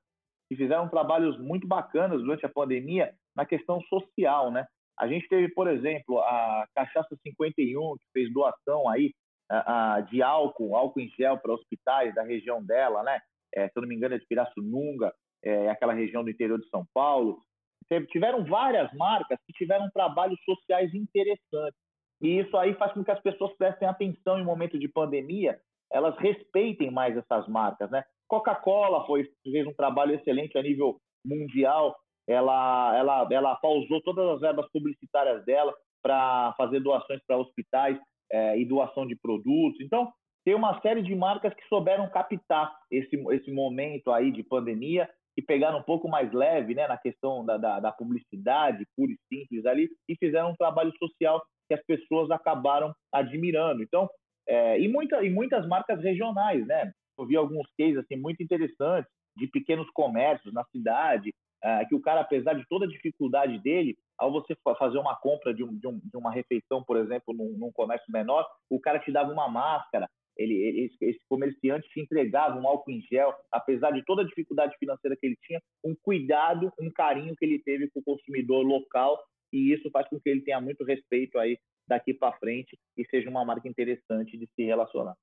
que 0.50 0.56
fizeram 0.56 0.90
trabalhos 0.90 1.38
muito 1.38 1.68
bacanas 1.68 2.20
durante 2.20 2.48
a 2.48 2.50
pandemia 2.50 3.14
na 3.36 3.46
questão 3.46 3.80
social, 3.82 4.50
né? 4.50 4.66
A 5.02 5.08
gente 5.08 5.28
teve, 5.28 5.50
por 5.50 5.68
exemplo, 5.68 6.20
a 6.20 6.64
Cachaça 6.76 7.18
51, 7.24 7.98
que 7.98 8.06
fez 8.14 8.32
doação 8.32 8.88
aí 8.88 9.12
a, 9.50 9.96
a, 9.96 10.02
de 10.02 10.22
álcool, 10.22 10.76
álcool 10.76 11.00
em 11.00 11.10
gel 11.18 11.40
para 11.40 11.54
hospitais 11.54 12.14
da 12.14 12.22
região 12.22 12.64
dela, 12.64 13.02
né? 13.02 13.20
É, 13.56 13.68
se 13.68 13.72
eu 13.76 13.82
não 13.82 13.90
me 13.90 13.96
engano, 13.96 14.14
é 14.14 14.20
de 14.20 14.28
Pirassununga, 14.28 15.12
é, 15.44 15.72
aquela 15.72 15.94
região 15.94 16.24
do 16.24 16.30
interior 16.30 16.60
de 16.60 16.70
São 16.70 16.86
Paulo. 16.94 17.42
Teve, 17.90 18.06
tiveram 18.08 18.46
várias 18.46 18.94
marcas 18.94 19.40
que 19.48 19.54
tiveram 19.54 19.90
trabalhos 19.90 20.40
sociais 20.46 20.94
interessantes. 20.94 21.80
E 22.22 22.38
isso 22.38 22.56
aí 22.56 22.76
faz 22.76 22.94
com 22.94 23.04
que 23.04 23.10
as 23.10 23.20
pessoas 23.22 23.58
prestem 23.58 23.88
atenção 23.88 24.40
em 24.40 24.46
momento 24.46 24.78
de 24.78 24.88
pandemia, 24.88 25.60
elas 25.92 26.16
respeitem 26.20 26.92
mais 26.92 27.18
essas 27.18 27.48
marcas, 27.48 27.90
né? 27.90 28.04
Coca-Cola 28.28 29.04
fez 29.44 29.66
um 29.66 29.74
trabalho 29.74 30.14
excelente 30.14 30.56
a 30.60 30.62
nível 30.62 31.02
mundial 31.26 31.98
ela, 32.32 32.98
ela, 32.98 33.28
ela 33.32 33.56
pausou 33.56 34.02
todas 34.02 34.28
as 34.30 34.42
verbas 34.42 34.68
publicitárias 34.72 35.44
dela 35.46 35.74
para 36.02 36.54
fazer 36.58 36.80
doações 36.80 37.22
para 37.28 37.38
hospitais 37.38 37.98
é, 38.32 38.58
e 38.58 38.66
doação 38.66 39.06
de 39.06 39.16
produtos. 39.16 39.80
Então, 39.82 40.12
tem 40.44 40.56
uma 40.56 40.80
série 40.82 41.04
de 41.04 41.14
marcas 41.14 41.54
que 41.54 41.68
souberam 41.68 42.10
captar 42.10 42.74
esse, 42.90 43.16
esse 43.32 43.52
momento 43.52 44.12
aí 44.12 44.32
de 44.32 44.44
pandemia 44.44 45.08
e 45.38 45.42
pegaram 45.42 45.80
um 45.80 45.84
pouco 45.84 46.08
mais 46.10 46.32
leve 46.34 46.74
né, 46.74 46.88
na 46.88 46.98
questão 46.98 47.46
da, 47.46 47.58
da, 47.58 47.80
da 47.80 47.92
publicidade 47.92 48.86
pura 48.96 49.12
e 49.12 49.18
simples 49.28 49.66
ali 49.66 49.88
e 50.10 50.16
fizeram 50.16 50.52
um 50.52 50.56
trabalho 50.56 50.92
social 50.98 51.42
que 51.68 51.74
as 51.74 51.86
pessoas 51.86 52.30
acabaram 52.32 52.94
admirando. 53.14 53.84
Então, 53.84 54.10
é, 54.48 54.80
e, 54.80 54.88
muita, 54.88 55.24
e 55.24 55.30
muitas 55.30 55.68
marcas 55.68 56.02
regionais, 56.02 56.66
né? 56.66 56.92
Eu 57.18 57.26
vi 57.26 57.38
alguns 57.38 57.68
cases 57.78 57.98
assim, 57.98 58.16
muito 58.16 58.42
interessantes 58.42 59.10
de 59.38 59.48
pequenos 59.48 59.90
comércios 59.92 60.54
na 60.54 60.64
cidade, 60.66 61.32
é, 61.64 61.86
que 61.86 61.96
o 61.96 62.02
cara, 62.02 62.22
apesar 62.22 62.54
de 62.54 62.66
toda 62.68 62.86
a 62.86 62.90
dificuldade 62.90 63.60
dele, 63.60 63.98
ao 64.18 64.32
você 64.32 64.56
fazer 64.78 64.98
uma 64.98 65.16
compra 65.16 65.54
de, 65.54 65.64
um, 65.64 65.76
de, 65.78 65.88
um, 65.88 66.00
de 66.00 66.18
uma 66.18 66.32
refeição, 66.32 66.84
por 66.84 66.98
exemplo, 66.98 67.34
num, 67.34 67.58
num, 67.58 67.72
comércio 67.72 68.12
menor, 68.12 68.48
o 68.70 68.80
cara 68.80 69.00
te 69.00 69.12
dava 69.12 69.32
uma 69.32 69.48
máscara, 69.50 70.08
ele, 70.38 70.54
ele, 70.54 70.92
esse 71.02 71.20
comerciante 71.28 71.88
te 71.90 72.00
entregava 72.00 72.60
um 72.60 72.68
álcool 72.68 72.92
em 72.92 73.02
gel, 73.02 73.34
apesar 73.52 73.92
de 73.92 74.04
toda 74.06 74.22
a 74.22 74.26
dificuldade 74.26 74.76
financeira 74.78 75.16
que 75.16 75.26
ele 75.26 75.38
tinha, 75.44 75.62
um 75.84 75.96
cuidado, 76.02 76.72
um 76.80 76.92
carinho 76.92 77.36
que 77.36 77.46
ele 77.46 77.60
teve 77.60 77.90
com 77.90 78.00
o 78.00 78.04
consumidor 78.04 78.64
local, 78.64 79.22
e 79.52 79.74
isso 79.74 79.90
faz 79.92 80.08
com 80.08 80.20
que 80.20 80.30
ele 80.30 80.42
tenha 80.42 80.62
muito 80.62 80.84
respeito 80.84 81.38
aí 81.38 81.58
daqui 81.88 82.14
para 82.14 82.38
frente 82.38 82.78
e 82.98 83.06
seja 83.06 83.30
uma 83.30 83.44
marca 83.44 83.68
interessante 83.68 84.38
de 84.38 84.48
se 84.56 84.64
relacionar. 84.64 85.16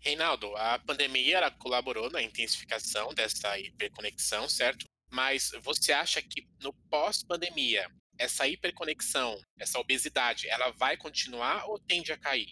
Reinaldo, 0.00 0.54
a 0.56 0.78
pandemia 0.78 1.50
colaborou 1.58 2.10
na 2.10 2.22
intensificação 2.22 3.14
dessa 3.14 3.58
hiperconexão, 3.58 4.48
certo? 4.48 4.86
Mas 5.14 5.52
você 5.62 5.92
acha 5.92 6.20
que 6.20 6.46
no 6.62 6.72
pós-pandemia, 6.90 7.86
essa 8.18 8.46
hiperconexão, 8.46 9.36
essa 9.58 9.78
obesidade, 9.78 10.48
ela 10.48 10.70
vai 10.78 10.96
continuar 10.96 11.64
ou 11.68 11.78
tende 11.78 12.12
a 12.12 12.18
cair? 12.18 12.48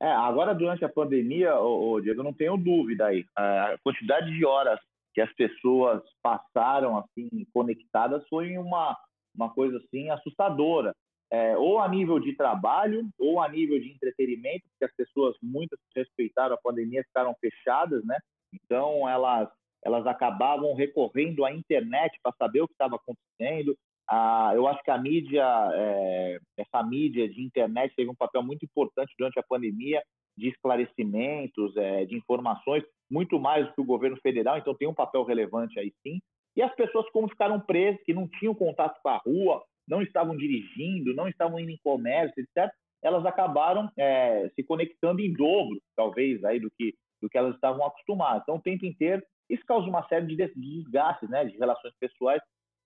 É, 0.00 0.10
agora 0.10 0.54
durante 0.54 0.84
a 0.84 0.88
pandemia, 0.88 1.54
ô, 1.56 1.92
ô, 1.92 2.00
Diego, 2.00 2.20
eu 2.20 2.24
não 2.24 2.32
tenho 2.32 2.56
dúvida 2.56 3.06
aí. 3.06 3.24
A 3.36 3.76
quantidade 3.84 4.30
de 4.32 4.44
horas 4.44 4.80
que 5.14 5.20
as 5.20 5.32
pessoas 5.34 6.02
passaram 6.22 6.96
assim 6.98 7.28
conectadas 7.52 8.26
foi 8.28 8.56
uma, 8.56 8.96
uma 9.34 9.52
coisa 9.52 9.78
assim 9.78 10.08
assustadora 10.10 10.94
é, 11.30 11.56
ou 11.56 11.78
a 11.78 11.88
nível 11.88 12.18
de 12.18 12.34
trabalho, 12.34 13.08
ou 13.18 13.40
a 13.40 13.48
nível 13.48 13.78
de 13.80 13.92
entretenimento, 13.92 14.64
porque 14.70 14.84
as 14.84 14.94
pessoas, 14.94 15.36
muitas 15.40 15.78
respeitaram 15.94 16.54
a 16.54 16.60
pandemia, 16.60 17.04
ficaram 17.04 17.34
fechadas, 17.40 18.04
né? 18.04 18.18
Então, 18.52 19.08
elas, 19.08 19.48
elas 19.84 20.06
acabavam 20.06 20.74
recorrendo 20.74 21.44
à 21.44 21.52
internet 21.52 22.18
para 22.22 22.34
saber 22.38 22.62
o 22.62 22.66
que 22.66 22.74
estava 22.74 22.96
acontecendo. 22.96 23.76
Ah, 24.08 24.52
eu 24.54 24.66
acho 24.66 24.82
que 24.82 24.90
a 24.90 24.98
mídia, 24.98 25.44
é, 25.72 26.38
essa 26.58 26.82
mídia 26.82 27.28
de 27.28 27.42
internet 27.42 27.94
teve 27.94 28.10
um 28.10 28.14
papel 28.14 28.42
muito 28.42 28.64
importante 28.64 29.14
durante 29.18 29.38
a 29.38 29.42
pandemia, 29.42 30.02
de 30.36 30.48
esclarecimentos, 30.48 31.76
é, 31.76 32.04
de 32.06 32.16
informações, 32.16 32.82
muito 33.10 33.38
mais 33.38 33.66
do 33.66 33.74
que 33.74 33.80
o 33.80 33.84
governo 33.84 34.16
federal, 34.22 34.58
então 34.58 34.74
tem 34.74 34.88
um 34.88 34.94
papel 34.94 35.22
relevante 35.24 35.78
aí 35.78 35.92
sim. 36.02 36.18
E 36.56 36.62
as 36.62 36.74
pessoas, 36.74 37.08
como 37.10 37.28
ficaram 37.28 37.60
presas, 37.60 38.02
que 38.04 38.14
não 38.14 38.28
tinham 38.28 38.54
contato 38.54 38.98
com 39.02 39.08
a 39.08 39.18
rua, 39.18 39.62
não 39.86 40.02
estavam 40.02 40.36
dirigindo, 40.36 41.14
não 41.14 41.28
estavam 41.28 41.58
indo 41.58 41.70
em 41.70 41.78
comércio, 41.82 42.42
etc., 42.42 42.72
elas 43.02 43.24
acabaram 43.24 43.90
é, 43.98 44.50
se 44.54 44.62
conectando 44.62 45.20
em 45.20 45.32
dobro, 45.32 45.80
talvez, 45.96 46.42
aí 46.44 46.60
do 46.60 46.70
que, 46.70 46.94
do 47.20 47.28
que 47.28 47.38
elas 47.38 47.54
estavam 47.54 47.84
acostumadas. 47.84 48.42
Então, 48.42 48.56
o 48.56 48.62
tempo 48.62 48.84
inteiro, 48.84 49.22
isso 49.50 49.64
causa 49.66 49.86
uma 49.88 50.06
série 50.08 50.26
de 50.26 50.36
desgastes, 50.54 51.28
né, 51.28 51.44
de 51.44 51.56
relações 51.58 51.92
pessoais 51.98 52.40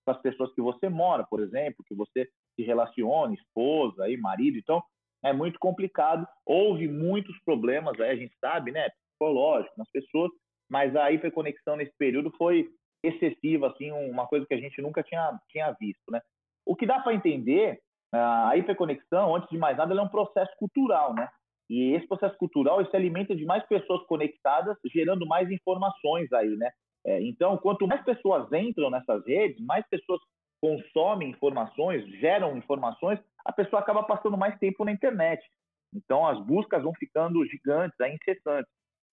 com 0.05 0.11
as 0.11 0.21
pessoas 0.21 0.53
que 0.53 0.61
você 0.61 0.89
mora, 0.89 1.25
por 1.29 1.39
exemplo, 1.39 1.83
que 1.87 1.95
você 1.95 2.27
se 2.55 2.63
relaciona, 2.63 3.33
esposa, 3.33 4.03
aí, 4.03 4.17
marido. 4.17 4.57
Então, 4.57 4.83
é 5.23 5.33
muito 5.33 5.57
complicado. 5.59 6.27
Houve 6.45 6.87
muitos 6.87 7.35
problemas, 7.43 7.99
aí 7.99 8.11
a 8.11 8.15
gente 8.15 8.35
sabe, 8.39 8.71
né, 8.71 8.89
psicológicos 8.89 9.77
nas 9.77 9.89
pessoas, 9.89 10.31
mas 10.69 10.95
a 10.95 11.11
hiperconexão 11.11 11.75
nesse 11.75 11.93
período 11.97 12.31
foi 12.37 12.67
excessiva, 13.03 13.67
assim, 13.67 13.91
uma 13.91 14.27
coisa 14.27 14.45
que 14.45 14.53
a 14.53 14.59
gente 14.59 14.81
nunca 14.81 15.03
tinha, 15.03 15.39
tinha 15.49 15.71
visto, 15.79 16.11
né? 16.11 16.19
O 16.65 16.75
que 16.75 16.85
dá 16.85 16.99
para 16.99 17.13
entender, 17.13 17.79
a 18.11 18.57
hiperconexão, 18.57 19.35
antes 19.35 19.49
de 19.49 19.57
mais 19.57 19.77
nada, 19.77 19.93
é 19.93 20.01
um 20.01 20.07
processo 20.07 20.51
cultural, 20.57 21.13
né? 21.13 21.29
E 21.69 21.93
esse 21.93 22.07
processo 22.07 22.37
cultural 22.37 22.85
se 22.85 22.95
alimenta 22.95 23.35
de 23.35 23.45
mais 23.45 23.65
pessoas 23.67 24.05
conectadas, 24.05 24.77
gerando 24.93 25.25
mais 25.25 25.49
informações 25.49 26.31
aí, 26.33 26.55
né? 26.55 26.69
É, 27.05 27.21
então, 27.21 27.57
quanto 27.57 27.87
mais 27.87 28.03
pessoas 28.03 28.51
entram 28.51 28.89
nessas 28.89 29.25
redes, 29.25 29.63
mais 29.65 29.87
pessoas 29.87 30.19
consomem 30.61 31.29
informações, 31.29 32.03
geram 32.19 32.57
informações, 32.57 33.19
a 33.45 33.53
pessoa 33.53 33.79
acaba 33.79 34.03
passando 34.03 34.37
mais 34.37 34.57
tempo 34.57 34.83
na 34.83 34.91
internet. 34.91 35.43
Então, 35.93 36.25
as 36.27 36.43
buscas 36.45 36.83
vão 36.83 36.93
ficando 36.93 37.45
gigantes, 37.45 37.95
incessantes. 37.99 38.71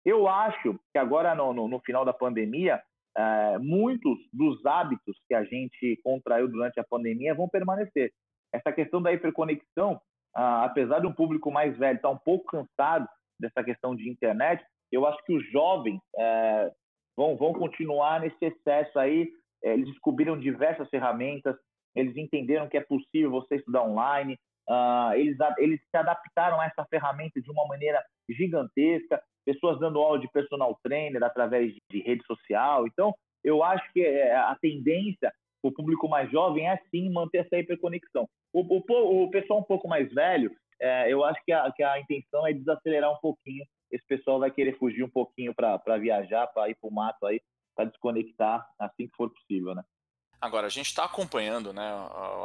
Eu 0.04 0.28
acho 0.28 0.78
que 0.92 0.98
agora, 0.98 1.34
no, 1.34 1.52
no, 1.52 1.68
no 1.68 1.80
final 1.80 2.04
da 2.04 2.12
pandemia, 2.12 2.82
é, 3.16 3.58
muitos 3.58 4.18
dos 4.32 4.64
hábitos 4.66 5.16
que 5.28 5.34
a 5.34 5.44
gente 5.44 5.98
contraiu 6.02 6.48
durante 6.48 6.78
a 6.78 6.84
pandemia 6.84 7.34
vão 7.34 7.48
permanecer. 7.48 8.12
Essa 8.52 8.72
questão 8.72 9.00
da 9.00 9.12
hiperconexão, 9.12 10.00
apesar 10.36 11.00
de 11.00 11.06
um 11.06 11.12
público 11.12 11.50
mais 11.50 11.76
velho 11.76 11.96
estar 11.96 12.10
um 12.10 12.18
pouco 12.18 12.46
cansado 12.46 13.08
dessa 13.40 13.64
questão 13.64 13.94
de 13.94 14.08
internet, 14.08 14.64
eu 14.92 15.06
acho 15.06 15.22
que 15.24 15.34
os 15.34 15.50
jovens 15.50 16.00
é, 16.18 16.70
vão, 17.16 17.36
vão 17.36 17.52
continuar 17.52 18.20
nesse 18.20 18.44
excesso 18.44 18.98
aí. 18.98 19.28
É, 19.64 19.72
eles 19.72 19.88
descobriram 19.88 20.38
diversas 20.38 20.88
ferramentas, 20.88 21.56
eles 21.94 22.16
entenderam 22.16 22.68
que 22.68 22.76
é 22.76 22.82
possível 22.82 23.30
você 23.30 23.56
estudar 23.56 23.82
online, 23.82 24.38
ah, 24.68 25.12
eles, 25.14 25.36
eles 25.58 25.80
se 25.80 25.96
adaptaram 25.96 26.60
a 26.60 26.66
essa 26.66 26.84
ferramenta 26.90 27.40
de 27.40 27.50
uma 27.50 27.66
maneira 27.66 28.02
gigantesca 28.28 29.22
pessoas 29.46 29.78
dando 29.78 30.00
aula 30.00 30.18
de 30.18 30.28
personal 30.32 30.76
trainer 30.82 31.22
através 31.22 31.72
de 31.90 32.00
rede 32.00 32.24
social. 32.26 32.86
Então, 32.86 33.14
eu 33.44 33.62
acho 33.62 33.90
que 33.92 34.02
é, 34.04 34.34
a 34.34 34.56
tendência 34.60 35.32
o 35.62 35.72
público 35.72 36.08
mais 36.08 36.30
jovem 36.30 36.68
é 36.68 36.78
sim 36.90 37.10
manter 37.10 37.38
essa 37.38 37.58
hiperconexão. 37.58 38.28
O, 38.52 38.60
o, 38.60 39.24
o 39.24 39.30
pessoal 39.30 39.60
um 39.60 39.64
pouco 39.64 39.88
mais 39.88 40.12
velho, 40.12 40.50
é, 40.80 41.12
eu 41.12 41.24
acho 41.24 41.42
que 41.44 41.52
a, 41.52 41.70
que 41.72 41.82
a 41.82 42.00
intenção 42.00 42.46
é 42.46 42.52
desacelerar 42.52 43.12
um 43.12 43.20
pouquinho. 43.20 43.64
Esse 43.90 44.06
pessoal 44.06 44.38
vai 44.38 44.50
querer 44.50 44.78
fugir 44.78 45.02
um 45.02 45.10
pouquinho 45.10 45.54
para 45.54 45.98
viajar, 45.98 46.46
para 46.48 46.68
ir 46.68 46.74
para 46.74 46.88
o 46.88 46.92
mato 46.92 47.26
aí, 47.26 47.40
para 47.74 47.86
desconectar 47.86 48.66
assim 48.78 49.06
que 49.08 49.16
for 49.16 49.30
possível, 49.30 49.74
né? 49.74 49.82
Agora, 50.40 50.66
a 50.66 50.70
gente 50.70 50.86
está 50.86 51.04
acompanhando, 51.04 51.72
né? 51.72 51.82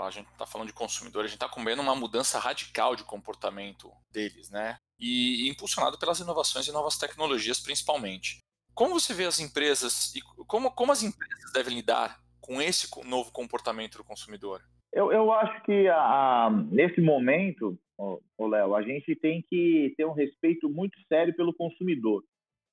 A 0.06 0.10
gente 0.12 0.30
está 0.32 0.46
falando 0.46 0.68
de 0.68 0.74
consumidor, 0.74 1.26
a 1.26 1.28
gente 1.28 1.36
está 1.36 1.46
acompanhando 1.46 1.82
uma 1.82 1.96
mudança 1.96 2.40
radical 2.40 2.96
de 2.96 3.04
comportamento 3.04 3.92
deles, 4.12 4.50
né? 4.50 4.78
E, 4.98 5.50
impulsionado 5.50 6.00
pelas 6.00 6.20
inovações 6.20 6.68
e 6.68 6.72
novas 6.72 6.98
tecnologias, 6.98 7.60
principalmente. 7.60 8.40
Como 8.74 8.98
você 8.98 9.14
vê 9.14 9.26
as 9.26 9.40
empresas 9.40 10.16
e 10.16 10.22
como, 10.46 10.72
como 10.72 10.92
as 10.92 11.04
empresas 11.04 11.52
devem 11.52 11.76
lidar 11.76 12.22
com 12.52 12.62
esse 12.62 12.90
novo 13.08 13.32
comportamento 13.32 13.98
do 13.98 14.04
consumidor? 14.04 14.62
Eu, 14.92 15.10
eu 15.10 15.32
acho 15.32 15.64
que 15.64 15.88
a, 15.88 15.96
a, 15.96 16.50
nesse 16.50 17.00
momento, 17.00 17.80
o 17.98 18.46
Léo, 18.46 18.76
a 18.76 18.82
gente 18.82 19.16
tem 19.16 19.42
que 19.50 19.94
ter 19.96 20.06
um 20.06 20.12
respeito 20.12 20.70
muito 20.70 21.00
sério 21.08 21.34
pelo 21.34 21.54
consumidor. 21.54 22.22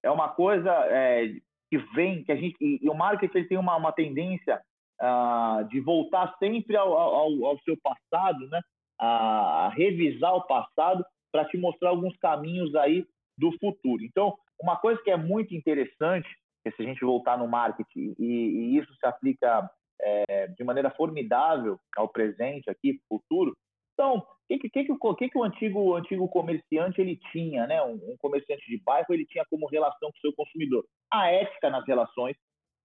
É 0.02 0.10
uma 0.10 0.28
coisa 0.30 0.68
é, 0.90 1.28
que 1.70 1.78
vem, 1.94 2.24
que 2.24 2.32
a 2.32 2.36
gente 2.36 2.56
e, 2.60 2.88
o 2.88 2.94
marketing 2.94 3.44
tem 3.44 3.56
uma, 3.56 3.76
uma 3.76 3.92
tendência 3.92 4.60
uh, 5.00 5.68
de 5.68 5.78
voltar 5.80 6.34
sempre 6.40 6.76
ao, 6.76 6.92
ao, 6.92 7.44
ao, 7.44 7.58
seu 7.60 7.76
passado, 7.76 8.48
né? 8.48 8.60
A, 8.98 9.70
revisar 9.76 10.34
o 10.34 10.42
passado 10.42 11.04
para 11.30 11.44
te 11.44 11.56
mostrar 11.56 11.90
alguns 11.90 12.16
caminhos 12.16 12.74
aí 12.74 13.06
do 13.38 13.56
futuro. 13.60 14.02
Então, 14.02 14.36
uma 14.60 14.76
coisa 14.76 15.00
que 15.04 15.10
é 15.10 15.16
muito 15.16 15.54
interessante, 15.54 16.28
se 16.72 16.82
a 16.82 16.84
gente 16.84 17.04
voltar 17.04 17.38
no 17.38 17.48
marketing, 17.48 18.14
e, 18.18 18.24
e 18.24 18.78
isso 18.78 18.92
se 18.94 19.06
aplica 19.06 19.68
é, 20.00 20.48
de 20.48 20.64
maneira 20.64 20.90
formidável 20.90 21.78
ao 21.96 22.08
presente, 22.08 22.70
aqui, 22.70 23.00
futuro, 23.08 23.56
então, 23.98 24.18
o 24.18 24.24
que, 24.46 24.70
que, 24.70 24.84
que, 24.84 25.28
que, 25.28 25.38
o 25.38 25.42
antigo, 25.42 25.96
antigo 25.96 26.28
comerciante 26.28 27.00
ele 27.00 27.18
tinha, 27.32 27.66
né? 27.66 27.82
Um, 27.82 27.94
um, 27.94 28.16
comerciante 28.20 28.64
de 28.68 28.80
bairro 28.84 29.12
ele 29.12 29.26
tinha 29.26 29.44
como 29.50 29.66
relação 29.66 30.12
com 30.12 30.16
o 30.16 30.20
seu 30.20 30.32
consumidor 30.34 30.84
a 31.10 31.30
ética 31.32 31.68
nas 31.68 31.84
relações, 31.84 32.36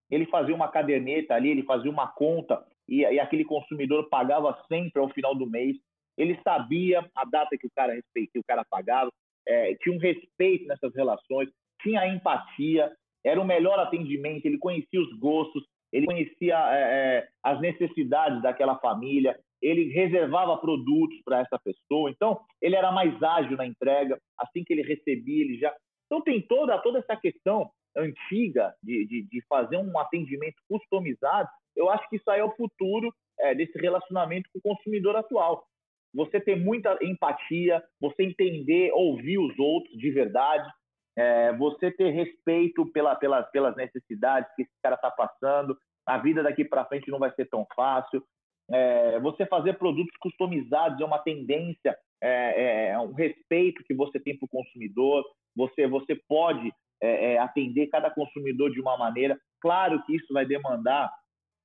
ele 0.10 0.26
fazia 0.26 0.56
uma 0.56 0.68
caderneta 0.68 1.36
ali, 1.36 1.50
ele 1.50 1.64
fazia 1.64 1.92
uma 1.92 2.08
conta 2.08 2.66
e, 2.88 3.02
e 3.02 3.20
aquele 3.20 3.46
consumidor 3.46 4.10
pagava 4.10 4.60
sempre 4.68 5.00
ao 5.00 5.10
final 5.10 5.36
do 5.36 5.46
mês. 5.46 5.78
Ele 6.18 6.40
sabia 6.44 7.08
a 7.16 7.26
data 7.26 7.58
que 7.58 7.68
o 7.68 7.72
cara 7.76 7.94
respeitou, 7.94 8.42
o 8.42 8.46
cara 8.46 8.64
pagava, 8.70 9.12
é, 9.48 9.76
tinha 9.76 9.96
um 9.96 10.00
respeito 10.00 10.66
nessas 10.66 10.94
relações, 10.96 11.50
tinha 11.82 12.08
empatia, 12.08 12.92
era 13.24 13.40
o 13.40 13.46
melhor 13.46 13.80
atendimento, 13.80 14.46
ele 14.46 14.58
conhecia 14.58 15.02
os 15.02 15.12
gostos, 15.18 15.64
ele 15.92 16.06
conhecia 16.06 16.56
é, 16.72 16.82
é 16.82 17.28
as 17.44 17.60
necessidades 17.62 18.42
daquela 18.42 18.78
família, 18.80 19.38
ele 19.62 19.94
reservava 19.94 20.58
produtos 20.58 21.22
para 21.24 21.40
essa 21.40 21.58
pessoa, 21.58 22.10
então 22.10 22.40
ele 22.62 22.76
era 22.76 22.92
mais 22.92 23.22
ágil 23.24 23.56
na 23.56 23.66
entrega, 23.66 24.20
assim 24.38 24.64
que 24.64 24.74
ele 24.74 24.84
recebia, 24.84 25.46
ele 25.46 25.58
já. 25.58 25.74
Então 26.06 26.22
tem 26.22 26.42
toda, 26.42 26.78
toda 26.80 27.00
essa 27.00 27.16
questão 27.16 27.70
antiga 27.96 28.74
de, 28.84 29.06
de, 29.08 29.28
de, 29.30 29.42
fazer 29.48 29.78
um 29.78 29.98
atendimento 29.98 30.56
customizado, 30.68 31.48
eu 31.76 31.90
acho 31.90 32.08
que 32.10 32.18
isso 32.18 32.30
aí 32.30 32.40
é 32.40 32.44
o 32.44 32.56
futuro 32.56 33.14
é, 33.40 33.56
desse 33.56 33.78
relacionamento 33.80 34.50
com 34.52 34.60
o 34.60 34.76
consumidor 34.76 35.16
atual. 35.16 35.64
Você 36.14 36.40
ter 36.40 36.56
muita 36.56 36.98
empatia, 37.02 37.82
você 38.00 38.24
entender, 38.24 38.92
ouvir 38.94 39.40
os 39.40 39.58
outros 39.58 39.98
de 39.98 40.12
verdade, 40.12 40.68
é, 41.16 41.54
você 41.54 41.92
ter 41.92 42.10
respeito 42.12 42.86
pela, 42.92 43.16
pela, 43.16 43.44
pelas 43.44 43.76
necessidades 43.76 44.50
que 44.56 44.64
esse 44.64 44.72
cara 44.82 44.96
está 44.96 45.12
passando, 45.12 45.78
a 46.06 46.18
vida 46.18 46.44
daqui 46.44 46.66
para 46.66 46.86
frente 46.86 47.10
não 47.10 47.20
vai 47.20 47.34
ser 47.36 47.46
tão 47.50 47.66
fácil. 47.76 48.24
É, 48.72 49.20
você 49.20 49.46
fazer 49.46 49.78
produtos 49.78 50.16
customizados 50.20 51.00
é 51.00 51.06
uma 51.06 51.20
tendência, 51.20 51.98
é, 52.22 52.88
é 52.90 53.00
um 53.00 53.14
respeito 53.14 53.84
que 53.84 53.94
você 53.94 54.20
tem 54.20 54.38
para 54.38 54.46
o 54.46 54.50
consumidor. 54.50 55.24
Você, 55.56 55.88
você 55.88 56.16
pode 56.28 56.72
é, 57.02 57.34
é, 57.34 57.38
atender 57.38 57.88
cada 57.88 58.10
consumidor 58.10 58.72
de 58.72 58.80
uma 58.80 58.98
maneira. 58.98 59.38
Claro 59.62 60.02
que 60.06 60.16
isso 60.16 60.34
vai 60.34 60.46
demandar 60.46 61.12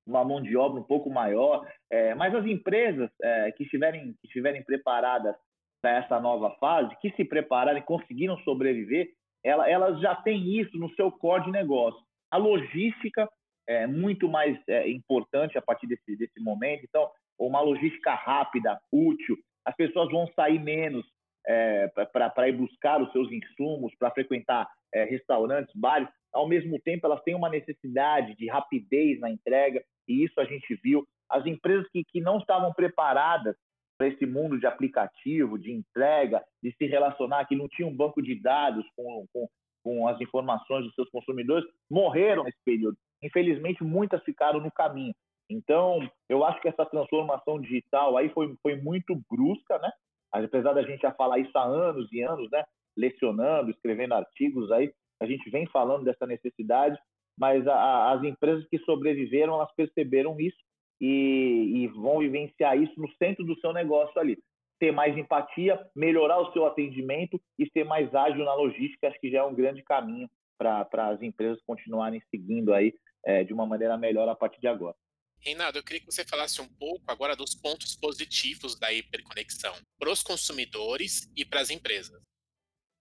uma 0.07 0.25
mão 0.25 0.43
de 0.43 0.57
obra 0.57 0.81
um 0.81 0.85
pouco 0.85 1.11
maior, 1.11 1.67
é, 1.91 2.15
mas 2.15 2.35
as 2.35 2.47
empresas 2.47 3.11
que, 3.57 3.65
estiverem, 3.65 4.15
que 4.15 4.27
estiverem 4.27 4.65
preparadas 4.65 5.37
para 5.83 5.99
essa 5.99 6.19
nova 6.19 6.51
fase, 6.59 6.97
que 7.01 7.11
se 7.11 7.25
prepararem, 7.25 7.83
conseguiram 7.83 8.39
sobreviver, 8.39 9.11
ela, 9.45 9.69
elas 9.69 10.01
já 10.01 10.15
têm 10.15 10.59
isso 10.59 10.77
no 10.79 10.91
seu 10.95 11.11
core 11.11 11.45
de 11.45 11.51
negócio. 11.51 12.01
A 12.31 12.37
logística 12.37 13.29
é 13.67 13.87
muito 13.87 14.29
mais 14.29 14.59
é, 14.69 14.89
importante 14.89 15.57
a 15.59 15.63
partir 15.63 15.87
desse, 15.87 16.17
desse 16.17 16.41
momento. 16.41 16.85
Então, 16.85 17.09
uma 17.39 17.61
logística 17.61 18.15
rápida, 18.15 18.81
útil, 18.93 19.37
as 19.65 19.75
pessoas 19.77 20.11
vão 20.11 20.27
sair 20.35 20.59
menos 20.59 21.07
é, 21.47 21.89
para 21.89 22.49
ir 22.49 22.53
buscar 22.53 23.01
os 23.01 23.13
seus 23.13 23.31
insumos, 23.31 23.95
para 23.99 24.11
frequentar 24.11 24.69
é, 24.93 25.05
restaurantes, 25.05 25.75
bares. 25.75 26.09
Ao 26.33 26.49
mesmo 26.49 26.79
tempo, 26.81 27.07
elas 27.07 27.23
têm 27.23 27.35
uma 27.35 27.49
necessidade 27.49 28.35
de 28.37 28.49
rapidez 28.49 29.21
na 29.21 29.31
entrega, 29.31 29.83
e 30.07 30.25
isso 30.25 30.41
a 30.41 30.45
gente 30.45 30.75
viu. 30.83 31.07
As 31.31 31.45
empresas 31.47 31.87
que, 31.91 32.03
que 32.05 32.21
não 32.21 32.39
estavam 32.39 32.73
preparadas 32.73 33.55
para 33.99 34.07
esse 34.07 34.25
mundo 34.25 34.59
de 34.59 34.67
aplicativo, 34.67 35.59
de 35.59 35.73
entrega, 35.73 36.43
de 36.63 36.73
se 36.77 36.87
relacionar, 36.87 37.45
que 37.47 37.57
não 37.57 37.69
tinha 37.69 37.87
um 37.87 37.95
banco 37.95 38.23
de 38.23 38.41
dados 38.41 38.87
com, 38.97 39.27
com, 39.33 39.49
com 39.83 40.09
as 40.09 40.21
informações 40.21 40.85
dos 40.85 40.95
seus 40.95 41.11
consumidores, 41.11 41.69
morreram 41.91 42.45
nesse 42.45 42.63
período. 42.65 42.97
Infelizmente, 43.23 43.83
muitas 43.83 44.23
ficaram 44.23 44.61
no 44.61 44.71
caminho. 44.71 45.13
Então, 45.51 46.09
eu 46.29 46.45
acho 46.45 46.61
que 46.61 46.69
essa 46.69 46.87
transformação 46.87 47.61
digital 47.61 48.17
aí 48.17 48.29
foi, 48.31 48.55
foi 48.63 48.77
muito 48.77 49.21
brusca, 49.29 49.79
né? 49.79 49.91
Apesar 50.33 50.75
da 50.75 50.83
gente 50.83 51.01
já 51.01 51.11
falar 51.13 51.39
isso 51.39 51.57
há 51.57 51.65
anos 51.65 52.09
e 52.13 52.23
anos, 52.23 52.49
né? 52.51 52.63
Lecionando, 52.97 53.71
escrevendo 53.71 54.15
artigos 54.15 54.71
aí, 54.71 54.93
a 55.21 55.27
gente 55.27 55.51
vem 55.51 55.67
falando 55.67 56.05
dessa 56.05 56.27
necessidade, 56.27 56.99
mas 57.37 57.67
a, 57.67 57.75
a, 57.75 58.13
as 58.13 58.23
empresas 58.23 58.67
que 58.69 58.79
sobreviveram, 58.81 59.55
elas 59.55 59.73
perceberam 59.75 60.39
isso 60.39 60.59
e, 61.01 61.83
e 61.83 61.89
vão 61.89 62.19
vivenciar 62.19 62.81
isso 62.81 62.99
no 63.01 63.11
centro 63.15 63.45
do 63.45 63.59
seu 63.61 63.73
negócio 63.73 64.19
ali. 64.21 64.39
Ter 64.79 64.93
mais 64.93 65.17
empatia, 65.17 65.79
melhorar 65.95 66.39
o 66.39 66.53
seu 66.53 66.67
atendimento 66.67 67.41
e 67.59 67.69
ser 67.71 67.85
mais 67.85 68.15
ágil 68.15 68.45
na 68.45 68.55
logística, 68.55 69.09
acho 69.09 69.21
que 69.21 69.31
já 69.31 69.39
é 69.39 69.43
um 69.43 69.55
grande 69.55 69.83
caminho 69.83 70.29
para 70.57 71.11
as 71.11 71.23
empresas 71.23 71.63
continuarem 71.67 72.23
seguindo 72.31 72.73
aí 72.73 72.93
é, 73.25 73.45
de 73.45 73.53
uma 73.53 73.67
maneira 73.67 73.97
melhor 73.97 74.29
a 74.29 74.35
partir 74.35 74.61
de 74.61 74.67
agora. 74.67 74.97
Reinaldo, 75.41 75.79
eu 75.79 75.85
queria 75.85 76.01
que 76.01 76.11
você 76.11 76.25
falasse 76.25 76.61
um 76.61 76.69
pouco 76.69 77.05
agora 77.07 77.37
dos 77.37 77.55
pontos 77.55 77.95
positivos 77.95 78.79
da 78.79 78.93
hiperconexão 78.93 79.75
para 79.99 80.11
os 80.11 80.23
consumidores 80.23 81.31
e 81.37 81.45
para 81.45 81.61
as 81.61 81.71
empresas. 81.71 82.21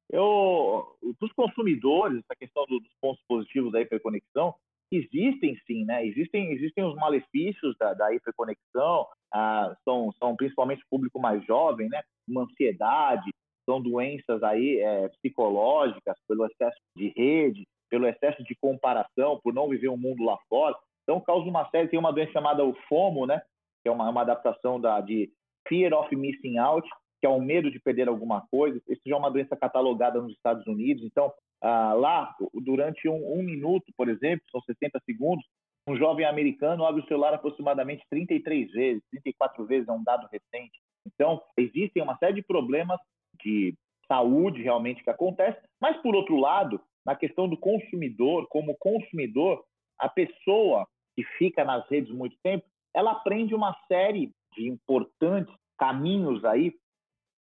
Eu, 0.09 0.97
para 1.19 1.25
os 1.25 1.33
consumidores, 1.33 2.19
essa 2.19 2.35
questão 2.35 2.65
dos 2.67 2.81
pontos 3.01 3.23
positivos 3.27 3.71
da 3.71 3.81
hiperconexão, 3.81 4.55
existem 4.91 5.57
sim, 5.65 5.85
né? 5.85 6.05
Existem, 6.05 6.51
existem 6.51 6.83
os 6.83 6.95
malefícios 6.95 7.75
da, 7.77 7.93
da 7.93 8.13
hiperconexão, 8.13 9.05
ah, 9.33 9.75
são, 9.83 10.11
são 10.13 10.35
principalmente 10.35 10.81
o 10.83 10.89
público 10.89 11.19
mais 11.19 11.43
jovem, 11.45 11.89
né? 11.89 12.01
Uma 12.27 12.43
ansiedade, 12.43 13.29
são 13.65 13.81
doenças 13.81 14.41
aí 14.43 14.79
é, 14.79 15.09
psicológicas 15.09 16.15
pelo 16.27 16.45
excesso 16.45 16.77
de 16.95 17.13
rede, 17.15 17.67
pelo 17.89 18.07
excesso 18.07 18.43
de 18.43 18.55
comparação, 18.55 19.39
por 19.43 19.53
não 19.53 19.69
viver 19.69 19.89
um 19.89 19.97
mundo 19.97 20.23
lá 20.23 20.37
fora. 20.49 20.75
Então 21.03 21.21
causa 21.21 21.47
uma 21.47 21.69
série, 21.69 21.87
tem 21.87 21.99
uma 21.99 22.13
doença 22.13 22.31
chamada 22.31 22.65
o 22.65 22.73
FOMO, 22.87 23.25
né? 23.25 23.41
Que 23.83 23.89
é 23.89 23.91
uma, 23.91 24.09
uma 24.09 24.21
adaptação 24.21 24.79
da, 24.79 25.01
de 25.01 25.29
Fear 25.67 25.93
of 25.93 26.13
Missing 26.15 26.57
Out, 26.57 26.87
que 27.19 27.25
é 27.25 27.29
o 27.29 27.41
medo 27.41 27.71
de 27.71 27.79
perder 27.79 28.07
alguma 28.07 28.45
coisa. 28.49 28.81
Isso 28.87 29.01
já 29.05 29.15
é 29.15 29.17
uma 29.17 29.31
doença 29.31 29.55
catalogada 29.55 30.21
nos 30.21 30.33
Estados 30.33 30.65
Unidos. 30.67 31.03
Então, 31.03 31.31
ah, 31.61 31.93
lá, 31.93 32.35
durante 32.53 33.09
um, 33.09 33.39
um, 33.39 33.43
minuto, 33.43 33.91
por 33.97 34.09
exemplo, 34.09 34.45
são 34.51 34.61
60 34.61 34.99
segundos, 35.05 35.45
um 35.87 35.95
jovem 35.95 36.25
americano 36.25 36.85
abre 36.85 37.01
o 37.01 37.07
celular 37.07 37.33
aproximadamente 37.33 38.03
33 38.09 38.71
vezes, 38.71 39.03
34 39.09 39.65
vezes, 39.65 39.87
é 39.87 39.91
um 39.91 40.03
dado 40.03 40.27
recente. 40.31 40.79
Então, 41.05 41.41
existem 41.57 42.03
uma 42.03 42.17
série 42.17 42.33
de 42.33 42.41
problemas 42.41 42.99
de 43.41 43.73
saúde 44.07 44.61
realmente 44.61 45.03
que 45.03 45.09
acontece, 45.09 45.59
mas, 45.81 45.97
por 46.01 46.15
outro 46.15 46.37
lado, 46.37 46.79
na 47.05 47.15
questão 47.15 47.47
do 47.47 47.57
consumidor, 47.57 48.47
como 48.49 48.77
consumidor, 48.77 49.63
a 49.97 50.09
pessoa 50.09 50.85
que 51.15 51.23
fica 51.37 51.63
nas 51.63 51.87
redes 51.89 52.13
muito 52.13 52.35
tempo, 52.43 52.65
ela 52.93 53.11
aprende 53.11 53.55
uma 53.55 53.75
série 53.87 54.31
de 54.55 54.67
importantes 54.67 55.53
caminhos 55.77 56.43
aí 56.43 56.73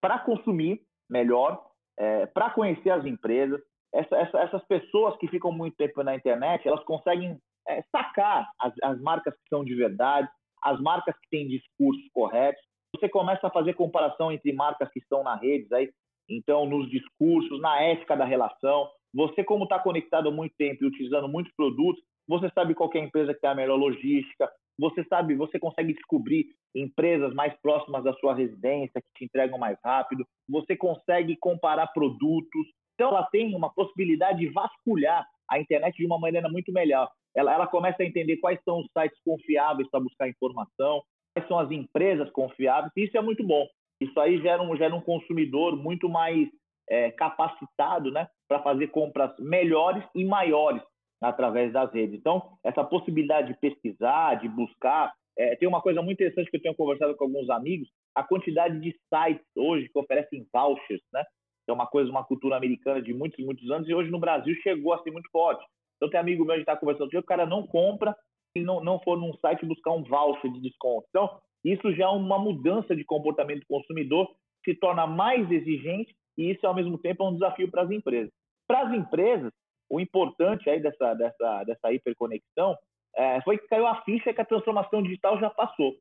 para 0.01 0.19
consumir 0.19 0.81
melhor, 1.09 1.63
é, 1.99 2.27
para 2.27 2.51
conhecer 2.51 2.91
as 2.91 3.05
empresas, 3.05 3.61
essa, 3.95 4.17
essa, 4.17 4.39
essas 4.41 4.65
pessoas 4.67 5.17
que 5.19 5.29
ficam 5.29 5.51
muito 5.51 5.77
tempo 5.77 6.03
na 6.03 6.15
internet, 6.15 6.67
elas 6.67 6.85
conseguem 6.85 7.39
é, 7.69 7.83
sacar 7.91 8.49
as, 8.61 8.73
as 8.83 9.01
marcas 9.01 9.35
que 9.35 9.49
são 9.49 9.65
de 9.65 9.75
verdade, 9.75 10.29
as 10.63 10.81
marcas 10.81 11.15
que 11.19 11.29
têm 11.31 11.49
discursos 11.49 12.05
corretos. 12.13 12.63
Você 12.95 13.09
começa 13.09 13.47
a 13.47 13.51
fazer 13.51 13.75
comparação 13.75 14.33
entre 14.33 14.53
marcas 14.53 14.91
que 14.91 14.99
estão 14.99 15.23
na 15.23 15.37
redes 15.37 15.71
aí, 15.73 15.91
então 16.29 16.67
nos 16.67 16.91
discursos, 16.91 17.61
na 17.61 17.81
ética 17.83 18.17
da 18.17 18.25
relação. 18.25 18.89
Você, 19.15 19.45
como 19.45 19.65
está 19.65 19.79
conectado 19.79 20.29
há 20.29 20.33
muito 20.33 20.55
tempo 20.57 20.85
e 20.85 20.87
utilizando 20.87 21.29
muitos 21.29 21.53
produtos, 21.55 22.03
você 22.29 22.51
sabe 22.51 22.75
qual 22.75 22.91
é 22.95 22.99
a 22.99 23.05
empresa 23.05 23.33
que 23.33 23.41
tem 23.41 23.51
a 23.51 23.55
melhor 23.55 23.77
logística, 23.77 24.51
você 24.79 25.05
sabe, 25.05 25.35
você 25.35 25.59
consegue 25.59 25.95
descobrir 25.95 26.47
empresas 26.75 27.35
mais 27.35 27.55
próximas 27.61 28.05
da 28.05 28.12
sua 28.15 28.35
residência 28.35 29.01
que 29.01 29.09
te 29.19 29.25
entregam 29.25 29.59
mais 29.59 29.79
rápido, 29.85 30.27
você 30.49 30.77
consegue 30.77 31.37
comparar 31.37 31.87
produtos, 31.89 32.67
então, 32.95 33.11
ela 33.11 33.25
tem 33.25 33.55
uma 33.55 33.73
possibilidade 33.73 34.39
de 34.39 34.49
vasculhar 34.49 35.27
a 35.51 35.61
internet 35.61 35.97
de 35.97 36.07
uma 36.07 36.19
maneira 36.19 36.49
muito 36.49 36.73
melhor. 36.73 37.09
Ela, 37.35 37.53
ela 37.53 37.67
começa 37.67 38.03
a 38.03 38.07
entender 38.07 38.39
quais 38.39 38.59
são 38.65 38.81
os 38.81 38.87
sites 38.97 39.21
confiáveis 39.23 39.89
para 39.91 40.01
buscar 40.01 40.29
informação, 40.29 41.03
quais 41.35 41.47
são 41.47 41.59
as 41.59 41.71
empresas 41.71 42.31
confiáveis, 42.31 42.91
e 42.97 43.05
isso 43.05 43.17
é 43.17 43.21
muito 43.21 43.47
bom. 43.47 43.67
Isso 44.01 44.19
aí 44.19 44.41
gera 44.41 44.62
um, 44.62 44.75
gera 44.77 44.95
um 44.95 45.01
consumidor 45.01 45.77
muito 45.77 46.09
mais 46.09 46.49
é, 46.89 47.11
capacitado 47.11 48.11
né, 48.11 48.27
para 48.49 48.62
fazer 48.62 48.89
compras 48.89 49.31
melhores 49.39 50.03
e 50.15 50.25
maiores 50.25 50.83
através 51.22 51.72
das 51.72 51.92
redes. 51.92 52.18
Então, 52.18 52.42
essa 52.64 52.85
possibilidade 52.85 53.48
de 53.48 53.59
pesquisar, 53.59 54.35
de 54.35 54.48
buscar. 54.48 55.12
É, 55.38 55.55
tem 55.57 55.68
uma 55.68 55.83
coisa 55.83 56.00
muito 56.00 56.16
interessante 56.22 56.50
que 56.50 56.57
eu 56.57 56.62
tenho 56.62 56.74
conversado 56.74 57.14
com 57.16 57.24
alguns 57.24 57.48
amigos: 57.50 57.88
a 58.14 58.22
quantidade 58.22 58.81
de 58.81 58.94
sites 59.12 59.46
hoje 59.57 59.88
que 59.88 59.98
oferecem 59.98 60.46
vouchers, 60.52 61.02
né? 61.12 61.22
é 61.68 61.72
uma 61.72 61.87
coisa, 61.87 62.11
uma 62.11 62.24
cultura 62.24 62.57
americana 62.57 63.02
de 63.02 63.12
muitos, 63.12 63.44
muitos 63.44 63.68
anos, 63.70 63.88
e 63.88 63.94
hoje 63.94 64.11
no 64.11 64.20
Brasil 64.20 64.55
chegou 64.62 64.92
a 64.92 65.02
ser 65.02 65.11
muito 65.11 65.29
forte. 65.31 65.64
Então 65.96 66.09
tem 66.09 66.20
amigo 66.20 66.44
meu 66.44 66.55
que 66.55 66.61
está 66.61 66.76
conversando, 66.76 67.12
o 67.12 67.22
cara 67.22 67.46
não 67.46 67.66
compra 67.66 68.14
se 68.57 68.62
não, 68.62 68.83
não 68.83 69.00
for 69.00 69.18
num 69.18 69.35
site 69.38 69.66
buscar 69.66 69.92
um 69.92 70.05
voucher 70.05 70.50
de 70.52 70.61
desconto. 70.61 71.07
Então, 71.11 71.38
isso 71.64 71.92
já 71.94 72.05
é 72.05 72.09
uma 72.09 72.38
mudança 72.38 72.94
de 72.94 73.05
comportamento 73.05 73.61
do 73.61 73.66
consumidor, 73.66 74.29
se 74.64 74.74
torna 74.74 75.07
mais 75.07 75.50
exigente, 75.50 76.14
e 76.38 76.52
isso 76.52 76.66
ao 76.66 76.74
mesmo 76.74 76.96
tempo 76.98 77.24
é 77.24 77.29
um 77.29 77.35
desafio 77.35 77.70
para 77.70 77.83
as 77.83 77.90
empresas. 77.90 78.33
Para 78.66 78.83
as 78.83 78.94
empresas, 78.94 79.52
o 79.88 80.01
importante 80.01 80.68
aí 80.68 80.81
dessa, 80.81 81.14
dessa, 81.14 81.64
dessa 81.64 81.92
hiperconexão 81.92 82.77
é, 83.14 83.40
foi 83.42 83.59
que 83.59 83.68
caiu 83.68 83.87
a 83.87 84.03
ficha 84.03 84.33
que 84.33 84.40
a 84.40 84.44
transformação 84.44 85.03
digital 85.03 85.38
já 85.38 85.49
passou. 85.49 85.94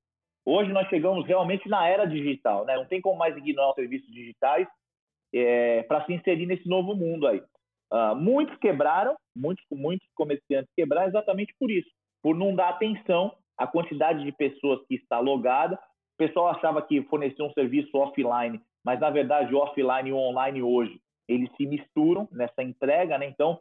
Hoje 0.45 0.71
nós 0.71 0.87
chegamos 0.89 1.25
realmente 1.25 1.67
na 1.67 1.87
era 1.87 2.05
digital, 2.05 2.65
né? 2.65 2.75
não 2.75 2.85
tem 2.85 3.01
como 3.01 3.17
mais 3.17 3.35
ignorar 3.35 3.69
os 3.69 3.75
serviços 3.75 4.11
digitais 4.11 4.67
é, 5.33 5.83
para 5.83 6.05
se 6.05 6.13
inserir 6.13 6.45
nesse 6.45 6.67
novo 6.67 6.95
mundo 6.95 7.27
aí. 7.27 7.41
Uh, 7.91 8.15
muitos 8.15 8.57
quebraram, 8.57 9.15
muitos, 9.35 9.63
muitos 9.71 10.07
comerciantes 10.15 10.71
quebraram 10.75 11.07
exatamente 11.07 11.53
por 11.59 11.69
isso, 11.69 11.89
por 12.21 12.35
não 12.35 12.55
dar 12.55 12.69
atenção 12.69 13.31
à 13.57 13.67
quantidade 13.67 14.23
de 14.23 14.31
pessoas 14.31 14.85
que 14.87 14.95
está 14.95 15.19
logada. 15.19 15.75
O 15.75 16.17
pessoal 16.17 16.47
achava 16.47 16.81
que 16.81 17.03
fornecia 17.03 17.45
um 17.45 17.53
serviço 17.53 17.95
offline, 17.97 18.59
mas 18.83 18.99
na 18.99 19.09
verdade 19.09 19.53
o 19.53 19.59
offline 19.59 20.09
e 20.09 20.13
o 20.13 20.17
online 20.17 20.61
hoje 20.61 20.99
eles 21.27 21.49
se 21.55 21.65
misturam 21.65 22.27
nessa 22.31 22.61
entrega, 22.63 23.17
né? 23.17 23.27
Então 23.27 23.59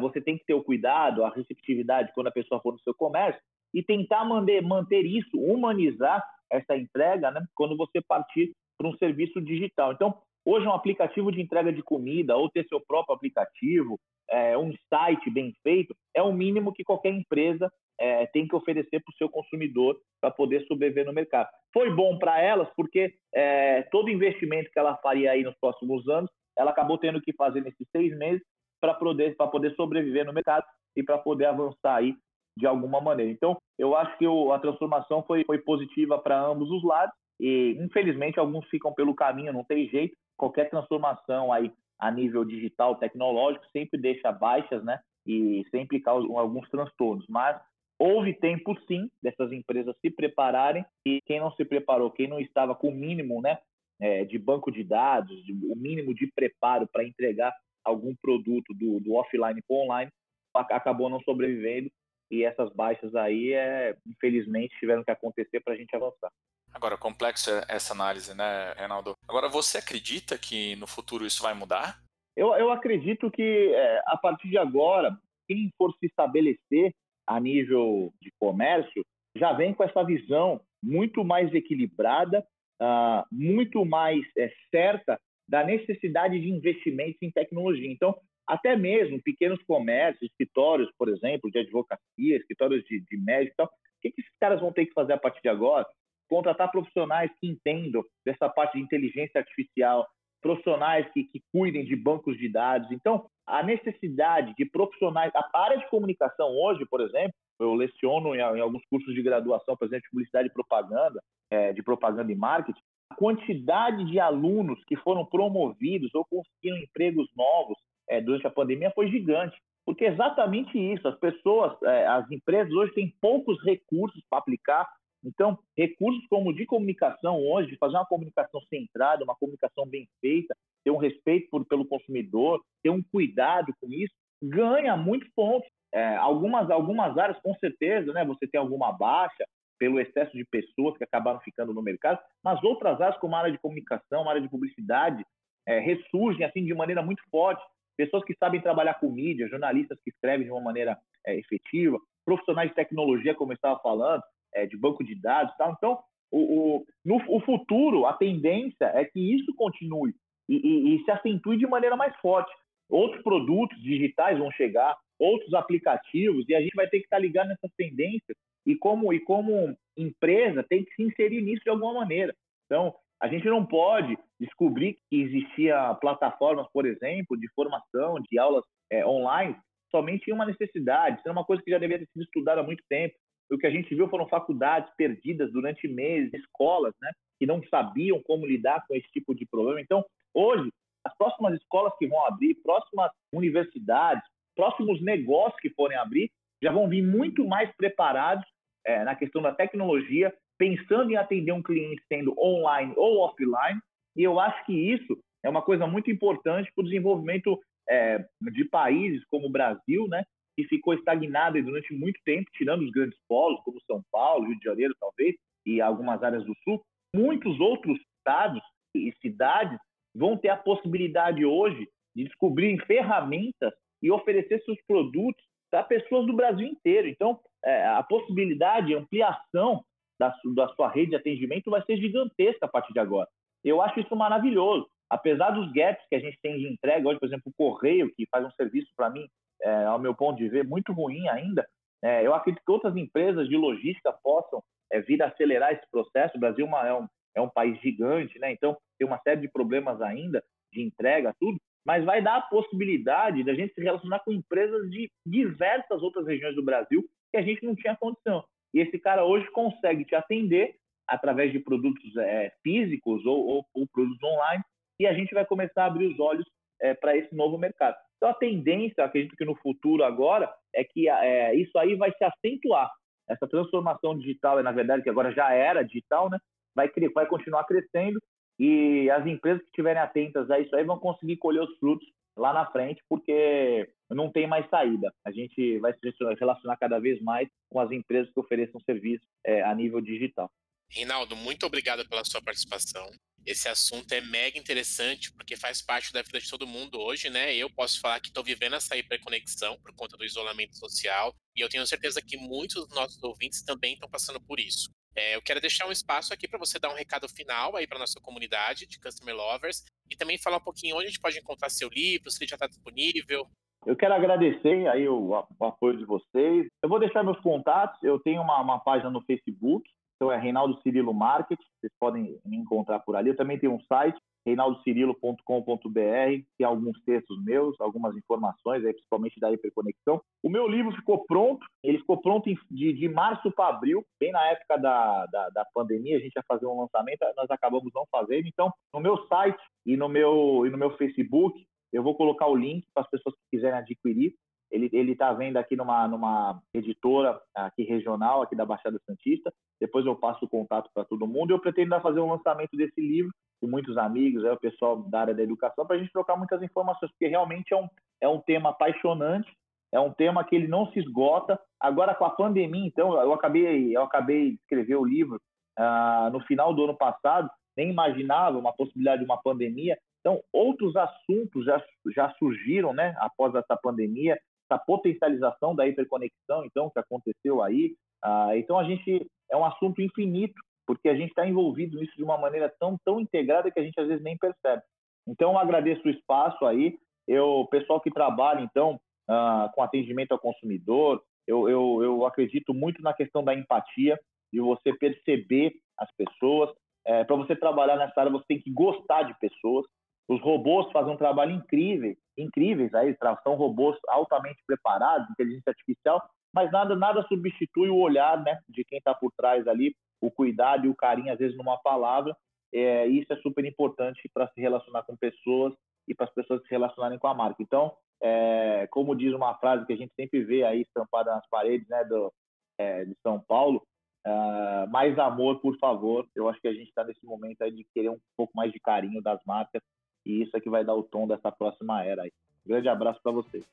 você 0.00 0.20
tem 0.20 0.36
que 0.36 0.44
ter 0.44 0.54
o 0.54 0.62
cuidado, 0.62 1.24
a 1.24 1.30
receptividade 1.30 2.12
quando 2.14 2.26
a 2.26 2.32
pessoa 2.32 2.60
for 2.60 2.72
no 2.72 2.80
seu 2.80 2.94
comércio 2.94 3.40
e 3.72 3.82
tentar 3.82 4.24
manter, 4.24 4.60
manter 4.62 5.04
isso, 5.06 5.38
humanizar 5.38 6.22
essa 6.50 6.76
entrega, 6.76 7.30
né? 7.30 7.40
Quando 7.54 7.76
você 7.76 8.00
partir 8.00 8.52
para 8.76 8.88
um 8.88 8.96
serviço 8.96 9.40
digital. 9.40 9.92
Então 9.92 10.14
Hoje, 10.44 10.66
um 10.66 10.72
aplicativo 10.72 11.30
de 11.30 11.40
entrega 11.40 11.72
de 11.72 11.82
comida 11.82 12.36
ou 12.36 12.48
ter 12.48 12.66
seu 12.66 12.80
próprio 12.80 13.14
aplicativo, 13.14 13.98
é, 14.28 14.56
um 14.56 14.72
site 14.88 15.28
bem 15.30 15.52
feito, 15.62 15.94
é 16.14 16.22
o 16.22 16.32
mínimo 16.32 16.72
que 16.72 16.84
qualquer 16.84 17.10
empresa 17.10 17.70
é, 17.98 18.26
tem 18.26 18.48
que 18.48 18.56
oferecer 18.56 19.00
para 19.00 19.12
o 19.12 19.16
seu 19.16 19.28
consumidor 19.28 19.98
para 20.20 20.30
poder 20.30 20.64
sobreviver 20.66 21.04
no 21.04 21.12
mercado. 21.12 21.48
Foi 21.74 21.94
bom 21.94 22.18
para 22.18 22.40
elas 22.40 22.68
porque 22.74 23.12
é, 23.34 23.82
todo 23.90 24.08
investimento 24.08 24.70
que 24.72 24.78
ela 24.78 24.96
faria 24.96 25.32
aí 25.32 25.42
nos 25.42 25.56
próximos 25.60 26.08
anos, 26.08 26.30
ela 26.56 26.70
acabou 26.70 26.96
tendo 26.96 27.20
que 27.20 27.34
fazer 27.34 27.60
nesses 27.60 27.86
seis 27.92 28.16
meses 28.16 28.42
para 28.80 28.94
poder, 28.94 29.36
poder 29.36 29.74
sobreviver 29.74 30.24
no 30.24 30.32
mercado 30.32 30.64
e 30.96 31.02
para 31.02 31.18
poder 31.18 31.46
avançar 31.46 31.96
aí 31.96 32.14
de 32.56 32.66
alguma 32.66 33.00
maneira. 33.00 33.30
Então, 33.30 33.56
eu 33.78 33.96
acho 33.96 34.16
que 34.18 34.26
o, 34.26 34.52
a 34.52 34.58
transformação 34.58 35.22
foi, 35.22 35.44
foi 35.44 35.58
positiva 35.58 36.18
para 36.18 36.40
ambos 36.40 36.70
os 36.70 36.82
lados 36.84 37.14
e, 37.40 37.76
infelizmente, 37.80 38.38
alguns 38.38 38.66
ficam 38.68 38.92
pelo 38.92 39.14
caminho, 39.14 39.52
não 39.52 39.64
tem 39.64 39.88
jeito. 39.88 40.14
Qualquer 40.36 40.68
transformação 40.68 41.52
aí 41.52 41.72
a 41.98 42.10
nível 42.10 42.44
digital, 42.44 42.96
tecnológico, 42.96 43.64
sempre 43.72 44.00
deixa 44.00 44.32
baixas, 44.32 44.82
né? 44.84 44.98
E 45.26 45.64
sempre 45.70 46.00
causa 46.00 46.26
alguns 46.38 46.68
transtornos. 46.70 47.24
Mas 47.28 47.60
houve 47.98 48.34
tempo, 48.34 48.74
sim, 48.86 49.10
dessas 49.22 49.52
empresas 49.52 49.94
se 50.00 50.10
prepararem 50.10 50.84
e 51.06 51.20
quem 51.26 51.40
não 51.40 51.52
se 51.52 51.64
preparou, 51.64 52.10
quem 52.10 52.26
não 52.26 52.40
estava 52.40 52.74
com 52.74 52.88
o 52.88 52.94
mínimo, 52.94 53.40
né? 53.40 53.58
É, 54.02 54.24
de 54.24 54.38
banco 54.38 54.70
de 54.72 54.82
dados, 54.82 55.38
o 55.62 55.76
mínimo 55.76 56.14
de 56.14 56.26
preparo 56.34 56.88
para 56.90 57.04
entregar 57.04 57.52
algum 57.84 58.14
produto 58.16 58.74
do, 58.74 59.00
do 59.00 59.14
offline 59.14 59.60
para 59.66 59.76
online, 59.76 60.10
acabou 60.54 61.08
não 61.08 61.20
sobrevivendo 61.20 61.90
e 62.30 62.44
essas 62.44 62.72
baixas 62.72 63.14
aí, 63.14 63.52
é, 63.52 63.96
infelizmente, 64.06 64.78
tiveram 64.78 65.02
que 65.02 65.10
acontecer 65.10 65.60
para 65.60 65.74
a 65.74 65.76
gente 65.76 65.94
avançar. 65.94 66.30
Agora, 66.72 66.96
complexa 66.96 67.64
essa 67.68 67.92
análise, 67.92 68.36
né, 68.36 68.72
Reinaldo? 68.76 69.14
Agora, 69.28 69.48
você 69.48 69.78
acredita 69.78 70.38
que 70.38 70.76
no 70.76 70.86
futuro 70.86 71.26
isso 71.26 71.42
vai 71.42 71.52
mudar? 71.52 72.00
Eu, 72.36 72.54
eu 72.54 72.70
acredito 72.70 73.30
que 73.30 73.72
é, 73.74 74.02
a 74.06 74.16
partir 74.16 74.48
de 74.48 74.56
agora, 74.56 75.18
quem 75.48 75.70
for 75.76 75.92
se 75.98 76.06
estabelecer 76.06 76.94
a 77.26 77.40
nível 77.40 78.12
de 78.22 78.30
comércio 78.38 79.04
já 79.36 79.52
vem 79.52 79.74
com 79.74 79.82
essa 79.82 80.04
visão 80.04 80.60
muito 80.82 81.24
mais 81.24 81.52
equilibrada, 81.52 82.46
uh, 82.80 83.24
muito 83.30 83.84
mais 83.84 84.20
é, 84.36 84.52
certa 84.70 85.18
da 85.50 85.64
necessidade 85.64 86.38
de 86.40 86.48
investimentos 86.48 87.20
em 87.20 87.30
tecnologia. 87.30 87.90
Então, 87.90 88.14
até 88.46 88.76
mesmo 88.76 89.20
pequenos 89.20 89.60
comércios, 89.64 90.30
escritórios, 90.30 90.88
por 90.96 91.08
exemplo, 91.08 91.50
de 91.50 91.58
advocacia, 91.58 92.36
escritórios 92.36 92.84
de, 92.84 93.00
de 93.00 93.16
médico 93.18 93.52
e 93.52 93.56
tal, 93.56 93.66
o 93.66 94.00
que, 94.00 94.12
que 94.12 94.20
esses 94.20 94.38
caras 94.38 94.60
vão 94.60 94.72
ter 94.72 94.86
que 94.86 94.92
fazer 94.92 95.12
a 95.12 95.18
partir 95.18 95.42
de 95.42 95.48
agora? 95.48 95.84
Contratar 96.28 96.70
profissionais 96.70 97.30
que 97.40 97.48
entendam 97.48 98.04
dessa 98.24 98.48
parte 98.48 98.78
de 98.78 98.84
inteligência 98.84 99.40
artificial, 99.40 100.06
profissionais 100.40 101.10
que, 101.12 101.24
que 101.24 101.42
cuidem 101.52 101.84
de 101.84 101.96
bancos 101.96 102.38
de 102.38 102.48
dados. 102.48 102.90
Então, 102.92 103.26
a 103.44 103.62
necessidade 103.64 104.54
de 104.56 104.64
profissionais, 104.64 105.32
a 105.34 105.58
área 105.58 105.78
de 105.78 105.90
comunicação 105.90 106.48
hoje, 106.48 106.86
por 106.88 107.00
exemplo, 107.00 107.34
eu 107.58 107.74
leciono 107.74 108.36
em, 108.36 108.38
em 108.38 108.60
alguns 108.60 108.84
cursos 108.86 109.12
de 109.12 109.22
graduação, 109.22 109.76
por 109.76 109.86
exemplo, 109.86 110.04
de 110.04 110.10
publicidade 110.10 110.48
e 110.48 110.52
propaganda, 110.52 111.20
é, 111.50 111.72
de 111.72 111.82
propaganda 111.82 112.30
e 112.32 112.36
marketing, 112.36 112.80
quantidade 113.20 114.06
de 114.06 114.18
alunos 114.18 114.82
que 114.86 114.96
foram 114.96 115.26
promovidos 115.26 116.10
ou 116.14 116.24
conseguiram 116.24 116.78
empregos 116.78 117.28
novos 117.36 117.76
é, 118.08 118.18
durante 118.18 118.46
a 118.46 118.50
pandemia 118.50 118.90
foi 118.94 119.10
gigante. 119.10 119.54
Porque 119.84 120.06
é 120.06 120.08
exatamente 120.08 120.78
isso, 120.78 121.06
as 121.06 121.18
pessoas, 121.18 121.76
é, 121.82 122.06
as 122.06 122.30
empresas 122.30 122.72
hoje 122.72 122.94
têm 122.94 123.14
poucos 123.20 123.62
recursos 123.62 124.22
para 124.30 124.38
aplicar. 124.38 124.88
Então, 125.22 125.58
recursos 125.76 126.26
como 126.30 126.54
de 126.54 126.64
comunicação 126.64 127.46
hoje, 127.46 127.76
fazer 127.76 127.96
uma 127.96 128.06
comunicação 128.06 128.58
centrada, 128.70 129.22
uma 129.22 129.36
comunicação 129.36 129.84
bem 129.86 130.08
feita, 130.18 130.56
ter 130.82 130.90
um 130.90 130.96
respeito 130.96 131.50
por, 131.50 131.66
pelo 131.66 131.84
consumidor, 131.84 132.62
ter 132.82 132.88
um 132.88 133.02
cuidado 133.02 133.70
com 133.78 133.88
isso, 133.92 134.14
ganha 134.42 134.96
muitos 134.96 135.28
pontos. 135.36 135.68
É, 135.92 136.16
algumas, 136.16 136.70
algumas 136.70 137.18
áreas, 137.18 137.38
com 137.42 137.54
certeza, 137.56 138.14
né, 138.14 138.24
você 138.24 138.46
tem 138.46 138.58
alguma 138.58 138.92
baixa 138.92 139.44
pelo 139.80 139.98
excesso 139.98 140.36
de 140.36 140.44
pessoas 140.44 140.96
que 140.98 141.04
acabaram 141.04 141.40
ficando 141.40 141.72
no 141.72 141.80
mercado, 141.82 142.20
mas 142.44 142.62
outras 142.62 143.00
áreas, 143.00 143.18
como 143.18 143.34
a 143.34 143.38
área 143.38 143.50
de 143.50 143.58
comunicação, 143.58 144.28
a 144.28 144.30
área 144.30 144.42
de 144.42 144.48
publicidade, 144.48 145.24
é, 145.66 145.80
ressurgem 145.80 146.44
assim 146.44 146.62
de 146.62 146.74
maneira 146.74 147.02
muito 147.02 147.22
forte 147.30 147.64
pessoas 147.96 148.24
que 148.24 148.34
sabem 148.34 148.60
trabalhar 148.60 148.94
com 148.94 149.10
mídia, 149.10 149.48
jornalistas 149.48 149.98
que 150.02 150.10
escrevem 150.10 150.46
de 150.46 150.52
uma 150.52 150.60
maneira 150.60 150.98
é, 151.26 151.36
efetiva, 151.36 151.98
profissionais 152.24 152.70
de 152.70 152.74
tecnologia, 152.74 153.34
como 153.34 153.52
eu 153.52 153.56
estava 153.56 153.78
falando, 153.80 154.22
é, 154.54 154.66
de 154.66 154.76
banco 154.76 155.04
de 155.04 155.14
dados, 155.14 155.54
tal. 155.56 155.72
Então, 155.72 155.98
o, 156.30 156.38
o, 156.38 156.86
no 157.04 157.16
o 157.28 157.40
futuro, 157.40 158.06
a 158.06 158.12
tendência 158.14 158.86
é 158.94 159.04
que 159.04 159.18
isso 159.18 159.54
continue 159.54 160.14
e, 160.48 160.56
e, 160.56 160.94
e 160.96 161.04
se 161.04 161.10
acentue 161.10 161.58
de 161.58 161.66
maneira 161.66 161.96
mais 161.96 162.14
forte. 162.16 162.50
Outros 162.88 163.22
produtos 163.22 163.80
digitais 163.82 164.38
vão 164.38 164.50
chegar, 164.52 164.96
outros 165.18 165.52
aplicativos, 165.52 166.48
e 166.48 166.54
a 166.54 166.60
gente 166.60 166.74
vai 166.74 166.88
ter 166.88 166.98
que 166.98 167.04
estar 167.04 167.18
ligado 167.18 167.48
nessas 167.48 167.70
tendências 167.76 168.36
e 168.70 168.76
como, 168.76 169.12
e 169.12 169.20
como 169.20 169.76
empresa 169.96 170.64
tem 170.68 170.84
que 170.84 170.94
se 170.94 171.02
inserir 171.02 171.42
nisso 171.42 171.62
de 171.64 171.70
alguma 171.70 171.94
maneira. 171.94 172.34
Então, 172.66 172.94
a 173.20 173.28
gente 173.28 173.46
não 173.46 173.66
pode 173.66 174.16
descobrir 174.38 174.96
que 175.10 175.20
existia 175.20 175.94
plataformas, 176.00 176.66
por 176.72 176.86
exemplo, 176.86 177.38
de 177.38 177.48
formação, 177.54 178.14
de 178.30 178.38
aulas 178.38 178.64
é, 178.90 179.04
online, 179.04 179.56
somente 179.90 180.30
em 180.30 180.32
uma 180.32 180.46
necessidade. 180.46 181.18
Isso 181.18 181.28
é 181.28 181.32
uma 181.32 181.44
coisa 181.44 181.62
que 181.62 181.70
já 181.70 181.78
deveria 181.78 182.06
ter 182.06 182.12
sido 182.12 182.22
estudada 182.22 182.60
há 182.60 182.64
muito 182.64 182.82
tempo. 182.88 183.14
O 183.50 183.58
que 183.58 183.66
a 183.66 183.70
gente 183.70 183.94
viu 183.94 184.08
foram 184.08 184.28
faculdades 184.28 184.90
perdidas 184.96 185.52
durante 185.52 185.88
meses, 185.88 186.32
escolas, 186.32 186.94
né, 187.02 187.10
que 187.38 187.46
não 187.46 187.60
sabiam 187.64 188.22
como 188.22 188.46
lidar 188.46 188.84
com 188.86 188.94
esse 188.94 189.08
tipo 189.10 189.34
de 189.34 189.44
problema. 189.44 189.80
Então, 189.80 190.04
hoje, 190.32 190.70
as 191.04 191.14
próximas 191.16 191.54
escolas 191.54 191.92
que 191.98 192.06
vão 192.06 192.24
abrir, 192.26 192.54
próximas 192.62 193.10
universidades, 193.32 194.22
próximos 194.54 195.02
negócios 195.02 195.60
que 195.60 195.70
forem 195.70 195.98
abrir, 195.98 196.30
já 196.62 196.70
vão 196.70 196.88
vir 196.88 197.02
muito 197.02 197.44
mais 197.44 197.74
preparados 197.76 198.46
é, 198.86 199.04
na 199.04 199.14
questão 199.14 199.42
da 199.42 199.52
tecnologia 199.52 200.34
pensando 200.58 201.10
em 201.10 201.16
atender 201.16 201.52
um 201.52 201.62
cliente 201.62 202.02
sendo 202.06 202.34
online 202.38 202.92
ou 202.96 203.20
offline, 203.20 203.80
e 204.14 204.22
eu 204.22 204.38
acho 204.38 204.64
que 204.66 204.74
isso 204.74 205.18
é 205.42 205.48
uma 205.48 205.62
coisa 205.62 205.86
muito 205.86 206.10
importante 206.10 206.70
para 206.74 206.82
o 206.82 206.84
desenvolvimento 206.84 207.58
é, 207.88 208.22
de 208.52 208.64
países 208.66 209.24
como 209.30 209.46
o 209.46 209.50
Brasil, 209.50 210.06
né, 210.08 210.22
que 210.54 210.64
ficou 210.64 210.92
estagnado 210.92 211.62
durante 211.62 211.94
muito 211.94 212.20
tempo, 212.26 212.50
tirando 212.52 212.82
os 212.82 212.90
grandes 212.90 213.18
polos, 213.26 213.60
como 213.64 213.80
São 213.86 214.02
Paulo, 214.12 214.46
Rio 214.46 214.58
de 214.58 214.64
Janeiro, 214.64 214.94
talvez, 215.00 215.34
e 215.64 215.80
algumas 215.80 216.22
áreas 216.22 216.44
do 216.44 216.54
Sul. 216.62 216.82
Muitos 217.14 217.58
outros 217.58 217.98
estados 218.18 218.62
e 218.94 219.12
cidades 219.22 219.78
vão 220.14 220.36
ter 220.36 220.48
a 220.48 220.56
possibilidade 220.56 221.44
hoje 221.44 221.88
de 222.14 222.24
descobrir 222.24 222.78
ferramentas 222.84 223.72
e 224.02 224.10
oferecer 224.10 224.62
seus 224.64 224.78
produtos 224.86 225.42
para 225.70 225.84
pessoas 225.84 226.26
do 226.26 226.34
Brasil 226.34 226.66
inteiro. 226.66 227.08
Então, 227.08 227.38
é, 227.64 227.86
a 227.86 228.02
possibilidade, 228.02 228.94
a 228.94 228.98
ampliação 228.98 229.84
da, 230.18 230.34
da 230.54 230.68
sua 230.74 230.88
rede 230.88 231.10
de 231.10 231.16
atendimento 231.16 231.70
vai 231.70 231.82
ser 231.84 231.96
gigantesca 231.96 232.66
a 232.66 232.68
partir 232.68 232.92
de 232.92 232.98
agora. 232.98 233.28
Eu 233.64 233.80
acho 233.80 234.00
isso 234.00 234.14
maravilhoso. 234.16 234.88
Apesar 235.08 235.50
dos 235.50 235.72
gaps 235.72 236.04
que 236.08 236.14
a 236.14 236.20
gente 236.20 236.38
tem 236.42 236.58
de 236.58 236.68
entrega, 236.68 237.08
hoje, 237.08 237.18
por 237.18 237.26
exemplo, 237.26 237.44
o 237.46 237.54
Correio, 237.56 238.12
que 238.14 238.26
faz 238.30 238.44
um 238.44 238.50
serviço 238.52 238.88
para 238.96 239.10
mim, 239.10 239.26
é, 239.62 239.84
ao 239.84 239.98
meu 239.98 240.14
ponto 240.14 240.38
de 240.38 240.48
ver, 240.48 240.64
muito 240.64 240.92
ruim 240.92 241.28
ainda, 241.28 241.66
é, 242.02 242.26
eu 242.26 242.34
acredito 242.34 242.62
que 242.64 242.72
outras 242.72 242.96
empresas 242.96 243.48
de 243.48 243.56
logística 243.56 244.12
possam 244.22 244.62
é, 244.90 245.00
vir 245.00 245.22
a 245.22 245.26
acelerar 245.26 245.72
esse 245.72 245.84
processo. 245.90 246.36
O 246.36 246.40
Brasil 246.40 246.66
é, 246.66 246.88
é, 246.88 246.94
um, 246.94 247.06
é 247.36 247.40
um 247.40 247.48
país 247.48 247.78
gigante, 247.80 248.38
né? 248.38 248.52
então 248.52 248.76
tem 248.98 249.06
uma 249.06 249.18
série 249.18 249.40
de 249.40 249.50
problemas 249.50 250.00
ainda 250.00 250.42
de 250.72 250.82
entrega, 250.82 251.34
tudo, 251.40 251.60
mas 251.86 252.04
vai 252.04 252.22
dar 252.22 252.36
a 252.36 252.42
possibilidade 252.42 253.44
da 253.44 253.54
gente 253.54 253.74
se 253.74 253.80
relacionar 253.80 254.20
com 254.20 254.32
empresas 254.32 254.90
de 254.90 255.10
diversas 255.26 256.02
outras 256.02 256.26
regiões 256.26 256.54
do 256.54 256.64
Brasil 256.64 257.04
que 257.30 257.38
a 257.38 257.42
gente 257.42 257.64
não 257.64 257.74
tinha 257.74 257.96
condição. 257.96 258.44
E 258.74 258.80
esse 258.80 258.98
cara 258.98 259.24
hoje 259.24 259.50
consegue 259.50 260.04
te 260.04 260.14
atender 260.14 260.74
através 261.08 261.50
de 261.52 261.58
produtos 261.58 262.16
é, 262.16 262.52
físicos 262.62 263.24
ou, 263.26 263.46
ou, 263.46 263.66
ou, 263.74 263.86
produtos 263.88 264.22
online 264.22 264.62
e 265.00 265.06
a 265.06 265.12
gente 265.12 265.34
vai 265.34 265.44
começar 265.44 265.84
a 265.84 265.86
abrir 265.86 266.06
os 266.06 266.20
olhos 266.20 266.46
é, 266.80 266.94
para 266.94 267.16
esse 267.16 267.34
novo 267.34 267.58
mercado. 267.58 267.96
Então 268.16 268.28
a 268.28 268.34
tendência, 268.34 269.04
acredito 269.04 269.36
que 269.36 269.44
no 269.44 269.56
futuro 269.56 270.04
agora, 270.04 270.52
é 270.74 270.84
que 270.84 271.08
é, 271.08 271.54
isso 271.56 271.76
aí 271.78 271.96
vai 271.96 272.12
se 272.12 272.24
acentuar. 272.24 272.90
Essa 273.28 273.48
transformação 273.48 274.16
digital, 274.18 274.62
na 274.62 274.72
verdade, 274.72 275.02
que 275.02 275.10
agora 275.10 275.32
já 275.32 275.52
era 275.52 275.82
digital, 275.82 276.28
né, 276.28 276.38
vai, 276.74 276.90
vai 277.14 277.26
continuar 277.26 277.64
crescendo 277.64 278.20
e 278.60 279.08
as 279.10 279.26
empresas 279.26 279.62
que 279.62 279.68
estiverem 279.68 280.02
atentas 280.02 280.50
a 280.50 280.60
isso 280.60 280.76
aí 280.76 280.84
vão 280.84 280.98
conseguir 280.98 281.38
colher 281.38 281.62
os 281.62 281.78
frutos 281.78 282.06
lá 282.36 282.52
na 282.52 282.70
frente, 282.70 283.02
porque 283.08 283.88
não 284.10 284.30
tem 284.30 284.46
mais 284.46 284.68
saída. 284.68 285.10
A 285.24 285.30
gente 285.30 285.78
vai 285.78 285.94
se 285.94 286.12
relacionar 286.38 286.76
cada 286.76 286.98
vez 286.98 287.22
mais 287.22 287.48
com 287.70 287.80
as 287.80 287.90
empresas 287.90 288.30
que 288.30 288.38
ofereçam 288.38 288.78
serviço 288.82 289.24
é, 289.46 289.62
a 289.62 289.74
nível 289.74 289.98
digital. 290.02 290.50
Reinaldo, 290.90 291.34
muito 291.34 291.64
obrigado 291.64 292.06
pela 292.06 292.22
sua 292.22 292.42
participação. 292.42 293.10
Esse 293.46 293.66
assunto 293.66 294.12
é 294.12 294.20
mega 294.20 294.58
interessante 294.58 295.32
porque 295.32 295.56
faz 295.56 295.80
parte 295.80 296.12
da 296.12 296.20
vida 296.20 296.38
de 296.38 296.50
todo 296.50 296.66
mundo 296.66 297.00
hoje, 297.00 297.30
né? 297.30 297.54
Eu 297.56 297.70
posso 297.70 297.98
falar 297.98 298.20
que 298.20 298.28
estou 298.28 298.44
vivendo 298.44 298.74
essa 298.76 298.94
hiperconexão 298.94 299.78
por 299.80 299.94
conta 299.94 300.18
do 300.18 300.24
isolamento 300.24 300.76
social 300.76 301.34
e 301.56 301.62
eu 301.62 301.68
tenho 301.70 301.86
certeza 301.86 302.20
que 302.20 302.36
muitos 302.36 302.86
dos 302.86 302.94
nossos 302.94 303.22
ouvintes 303.22 303.62
também 303.62 303.94
estão 303.94 304.10
passando 304.10 304.38
por 304.38 304.60
isso. 304.60 304.90
É, 305.16 305.34
eu 305.34 305.42
quero 305.42 305.60
deixar 305.60 305.86
um 305.86 305.92
espaço 305.92 306.32
aqui 306.32 306.46
para 306.46 306.58
você 306.58 306.78
dar 306.78 306.90
um 306.90 306.94
recado 306.94 307.28
final 307.28 307.76
aí 307.76 307.86
para 307.86 307.98
nossa 307.98 308.20
comunidade 308.20 308.86
de 308.86 309.00
Customer 309.00 309.34
Lovers 309.34 309.84
e 310.10 310.16
também 310.16 310.38
falar 310.38 310.58
um 310.58 310.64
pouquinho 310.64 310.96
onde 310.96 311.06
a 311.06 311.08
gente 311.08 311.20
pode 311.20 311.38
encontrar 311.38 311.68
seu 311.68 311.88
livro, 311.88 312.30
se 312.30 312.42
ele 312.42 312.48
já 312.48 312.56
está 312.56 312.66
disponível. 312.66 313.46
Eu 313.86 313.96
quero 313.96 314.14
agradecer 314.14 314.86
aí 314.88 315.08
o, 315.08 315.30
o, 315.58 315.64
apoio 315.64 315.96
de 315.96 316.04
vocês. 316.04 316.66
Eu 316.82 316.88
vou 316.88 317.00
deixar 317.00 317.24
meus 317.24 317.40
contatos. 317.40 318.00
Eu 318.02 318.18
tenho 318.20 318.42
uma, 318.42 318.60
uma 318.60 318.78
página 318.78 319.10
no 319.10 319.22
Facebook, 319.22 319.88
Então 320.20 320.30
é 320.30 320.36
Reinaldo 320.36 320.78
Cirilo 320.82 321.14
Marketing, 321.14 321.64
vocês 321.80 321.90
podem 321.98 322.38
me 322.44 322.58
encontrar 322.58 322.98
por 322.98 323.16
ali. 323.16 323.30
Eu 323.30 323.36
também 323.36 323.58
tenho 323.58 323.72
um 323.72 323.80
site, 323.80 324.20
reinaldocirilo.com.br, 324.44 326.44
tem 326.58 326.66
alguns 326.66 327.02
textos 327.04 327.42
meus, 327.42 327.80
algumas 327.80 328.14
informações, 328.14 328.84
aí, 328.84 328.92
principalmente 328.92 329.40
da 329.40 329.50
hiperconexão. 329.50 330.20
O 330.42 330.50
meu 330.50 330.68
livro 330.68 330.92
ficou 330.92 331.24
pronto, 331.24 331.64
ele 331.82 332.00
ficou 332.00 332.20
pronto 332.20 332.50
de, 332.70 332.92
de 332.92 333.08
março 333.08 333.50
para 333.50 333.74
abril, 333.74 334.04
bem 334.20 334.30
na 334.30 334.44
época 334.48 334.76
da, 334.76 335.24
da, 335.24 335.48
da, 335.48 335.66
pandemia, 335.72 336.18
a 336.18 336.20
gente 336.20 336.36
ia 336.36 336.44
fazer 336.46 336.66
um 336.66 336.78
lançamento, 336.78 337.24
nós 337.34 337.50
acabamos 337.50 337.90
não 337.94 338.04
fazendo. 338.12 338.46
Então, 338.46 338.70
no 338.92 339.00
meu 339.00 339.26
site 339.26 339.58
e 339.86 339.96
no 339.96 340.06
meu, 340.06 340.66
e 340.66 340.70
no 340.70 340.76
meu 340.76 340.98
Facebook, 340.98 341.66
eu 341.94 342.02
vou 342.02 342.14
colocar 342.14 342.46
o 342.46 342.54
link 342.54 342.86
para 342.92 343.04
as 343.04 343.10
pessoas 343.10 343.34
que 343.36 343.56
quiserem 343.56 343.78
adquirir. 343.78 344.34
Ele 344.70 344.88
ele 344.92 345.12
está 345.12 345.32
vendo 345.32 345.56
aqui 345.56 345.76
numa 345.76 346.06
numa 346.06 346.60
editora 346.74 347.40
aqui 347.54 347.82
regional 347.82 348.42
aqui 348.42 348.54
da 348.54 348.64
Baixada 348.64 349.00
Santista. 349.06 349.52
Depois 349.80 350.06
eu 350.06 350.14
passo 350.16 350.44
o 350.44 350.48
contato 350.48 350.90
para 350.94 351.04
todo 351.04 351.26
mundo. 351.26 351.52
Eu 351.52 351.58
pretendo 351.58 351.98
fazer 352.00 352.20
um 352.20 352.30
lançamento 352.30 352.76
desse 352.76 353.00
livro 353.00 353.30
com 353.60 353.66
muitos 353.66 353.96
amigos, 353.98 354.44
é 354.44 354.52
o 354.52 354.58
pessoal 354.58 355.02
da 355.02 355.20
área 355.20 355.34
da 355.34 355.42
educação 355.42 355.86
para 355.86 355.96
a 355.96 355.98
gente 355.98 356.12
trocar 356.12 356.36
muitas 356.36 356.62
informações, 356.62 357.10
porque 357.10 357.26
realmente 357.26 357.74
é 357.74 357.76
um 357.76 357.88
é 358.22 358.28
um 358.28 358.40
tema 358.40 358.70
apaixonante. 358.70 359.50
É 359.92 359.98
um 359.98 360.12
tema 360.12 360.44
que 360.44 360.54
ele 360.54 360.68
não 360.68 360.86
se 360.92 361.00
esgota. 361.00 361.58
Agora 361.80 362.14
com 362.14 362.24
a 362.24 362.30
pandemia, 362.30 362.86
então 362.86 363.12
eu 363.20 363.32
acabei 363.32 363.96
eu 363.96 364.02
acabei 364.02 364.50
de 364.50 364.56
escrever 364.56 364.94
o 364.94 365.04
livro 365.04 365.40
uh, 365.78 366.30
no 366.30 366.40
final 366.42 366.72
do 366.72 366.84
ano 366.84 366.96
passado. 366.96 367.50
Nem 367.76 367.90
imaginava 367.90 368.58
uma 368.58 368.72
possibilidade 368.72 369.20
de 369.20 369.24
uma 369.24 369.40
pandemia. 369.42 369.96
Então, 370.20 370.40
outros 370.52 370.94
assuntos 370.96 371.64
já, 371.64 371.82
já 372.14 372.30
surgiram 372.32 372.92
né, 372.92 373.14
após 373.18 373.54
essa 373.54 373.76
pandemia 373.76 374.38
essa 374.70 374.78
potencialização 374.78 375.74
da 375.74 375.86
hiperconexão, 375.86 376.64
então, 376.64 376.90
que 376.90 376.98
aconteceu 376.98 377.62
aí. 377.62 377.94
Ah, 378.22 378.56
então, 378.56 378.78
a 378.78 378.84
gente 378.84 379.26
é 379.50 379.56
um 379.56 379.64
assunto 379.64 380.00
infinito, 380.00 380.54
porque 380.86 381.08
a 381.08 381.14
gente 381.14 381.30
está 381.30 381.46
envolvido 381.46 381.98
nisso 381.98 382.12
de 382.16 382.22
uma 382.22 382.38
maneira 382.38 382.72
tão, 382.78 382.96
tão 383.04 383.20
integrada 383.20 383.70
que 383.70 383.80
a 383.80 383.82
gente 383.82 383.98
às 384.00 384.06
vezes 384.06 384.22
nem 384.22 384.36
percebe. 384.38 384.82
Então, 385.26 385.58
agradeço 385.58 386.06
o 386.06 386.10
espaço 386.10 386.64
aí. 386.64 386.96
Eu, 387.26 387.66
pessoal 387.70 388.00
que 388.00 388.10
trabalha, 388.10 388.60
então, 388.60 389.00
ah, 389.28 389.70
com 389.74 389.82
atendimento 389.82 390.32
ao 390.32 390.38
consumidor, 390.38 391.22
eu, 391.46 391.68
eu, 391.68 392.02
eu 392.02 392.26
acredito 392.26 392.72
muito 392.72 393.02
na 393.02 393.12
questão 393.12 393.42
da 393.42 393.54
empatia, 393.54 394.18
de 394.52 394.60
você 394.60 394.92
perceber 394.94 395.72
as 395.98 396.10
pessoas. 396.16 396.70
É, 397.06 397.24
Para 397.24 397.36
você 397.36 397.56
trabalhar 397.56 397.96
nessa 397.96 398.20
área, 398.20 398.32
você 398.32 398.44
tem 398.46 398.60
que 398.60 398.70
gostar 398.70 399.24
de 399.24 399.38
pessoas. 399.38 399.86
Os 400.30 400.40
robôs 400.42 400.88
fazem 400.92 401.12
um 401.12 401.16
trabalho 401.16 401.50
incrível, 401.50 402.14
incríveis 402.38 402.94
aí, 402.94 403.16
são 403.42 403.56
robôs 403.56 403.98
altamente 404.06 404.62
preparados, 404.64 405.28
inteligência 405.28 405.70
artificial, 405.70 406.22
mas 406.54 406.70
nada 406.70 406.94
nada 406.94 407.26
substitui 407.26 407.90
o 407.90 407.98
olhar, 407.98 408.40
né, 408.40 408.60
de 408.68 408.84
quem 408.84 408.98
está 408.98 409.12
por 409.12 409.32
trás 409.36 409.66
ali, 409.66 409.92
o 410.20 410.30
cuidado 410.30 410.86
e 410.86 410.88
o 410.88 410.94
carinho, 410.94 411.32
às 411.32 411.38
vezes 411.40 411.56
numa 411.56 411.76
palavra. 411.78 412.32
É, 412.72 413.08
isso 413.08 413.32
é 413.32 413.36
super 413.38 413.64
importante 413.64 414.30
para 414.32 414.46
se 414.52 414.60
relacionar 414.60 415.02
com 415.02 415.16
pessoas 415.16 415.74
e 416.06 416.14
para 416.14 416.26
as 416.26 416.32
pessoas 416.32 416.62
se 416.62 416.70
relacionarem 416.70 417.18
com 417.18 417.26
a 417.26 417.34
marca. 417.34 417.60
Então, 417.60 417.92
é, 418.22 418.86
como 418.92 419.16
diz 419.16 419.34
uma 419.34 419.56
frase 419.56 419.84
que 419.84 419.92
a 419.92 419.96
gente 419.96 420.14
sempre 420.14 420.44
vê 420.44 420.62
aí 420.62 420.82
estampada 420.82 421.34
nas 421.34 421.48
paredes, 421.48 421.88
né, 421.88 422.04
do, 422.04 422.32
é, 422.78 423.04
de 423.04 423.16
São 423.20 423.40
Paulo, 423.40 423.84
uh, 424.24 424.88
mais 424.92 425.18
amor, 425.18 425.60
por 425.60 425.76
favor. 425.78 426.24
Eu 426.36 426.48
acho 426.48 426.60
que 426.60 426.68
a 426.68 426.72
gente 426.72 426.88
está 426.88 427.02
nesse 427.02 427.26
momento 427.26 427.62
aí 427.62 427.72
de 427.72 427.84
querer 427.92 428.10
um 428.10 428.20
pouco 428.36 428.52
mais 428.54 428.70
de 428.70 428.78
carinho 428.78 429.20
das 429.20 429.40
marcas 429.44 429.82
e 430.30 430.42
isso 430.42 430.56
é 430.56 430.60
que 430.60 430.70
vai 430.70 430.84
dar 430.84 430.94
o 430.94 431.02
tom 431.02 431.26
dessa 431.26 431.50
próxima 431.50 432.04
era 432.04 432.22
aí. 432.22 432.32
Grande 432.64 432.88
abraço 432.88 433.20
para 433.22 433.32
vocês. 433.32 433.64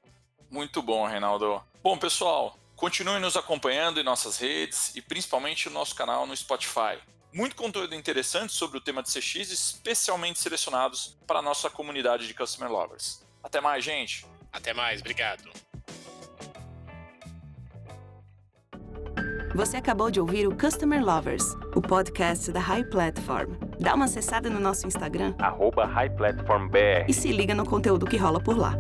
Muito 0.50 0.82
bom, 0.82 1.06
Reinaldo. 1.06 1.62
Bom, 1.84 1.98
pessoal, 1.98 2.58
continue 2.76 3.20
nos 3.20 3.38
acompanhando 3.38 4.00
em 4.00 4.04
nossas 4.04 4.38
redes 4.38 4.96
e 4.96 5.02
principalmente 5.02 5.68
no 5.70 5.76
nosso 5.76 5.96
canal 5.96 6.26
no 6.26 6.36
Spotify. 6.36 6.98
Muito 7.34 7.56
conteúdo 7.56 7.94
interessante 7.94 8.54
sobre 8.54 8.78
o 8.78 8.82
tema 8.82 9.04
de 9.04 9.10
CX, 9.10 9.52
especialmente 9.52 10.40
selecionados 10.40 11.18
para 11.28 11.40
a 11.40 11.42
nossa 11.42 11.70
comunidade 11.70 12.26
de 12.26 12.34
Customer 12.34 12.72
Lovers. 12.72 13.24
Até 13.44 13.62
mais, 13.62 13.84
gente. 13.84 14.26
Até 14.52 14.74
mais, 14.74 15.02
obrigado. 15.02 15.44
Você 19.54 19.78
acabou 19.78 20.10
de 20.10 20.20
ouvir 20.20 20.48
o 20.48 20.56
Customer 20.56 21.04
Lovers, 21.04 21.44
o 21.76 21.82
podcast 21.82 22.52
da 22.52 22.60
High 22.60 22.86
Platform. 22.86 23.67
Dá 23.80 23.94
uma 23.94 24.06
acessada 24.06 24.50
no 24.50 24.60
nosso 24.60 24.88
Instagram, 24.88 25.36
arroba 25.38 25.86
High 25.86 26.10
Platform 26.10 26.68
BR. 26.68 27.06
E 27.08 27.14
se 27.14 27.32
liga 27.32 27.54
no 27.54 27.66
conteúdo 27.66 28.06
que 28.06 28.18
rola 28.18 28.40
por 28.40 28.58
lá. 28.58 28.74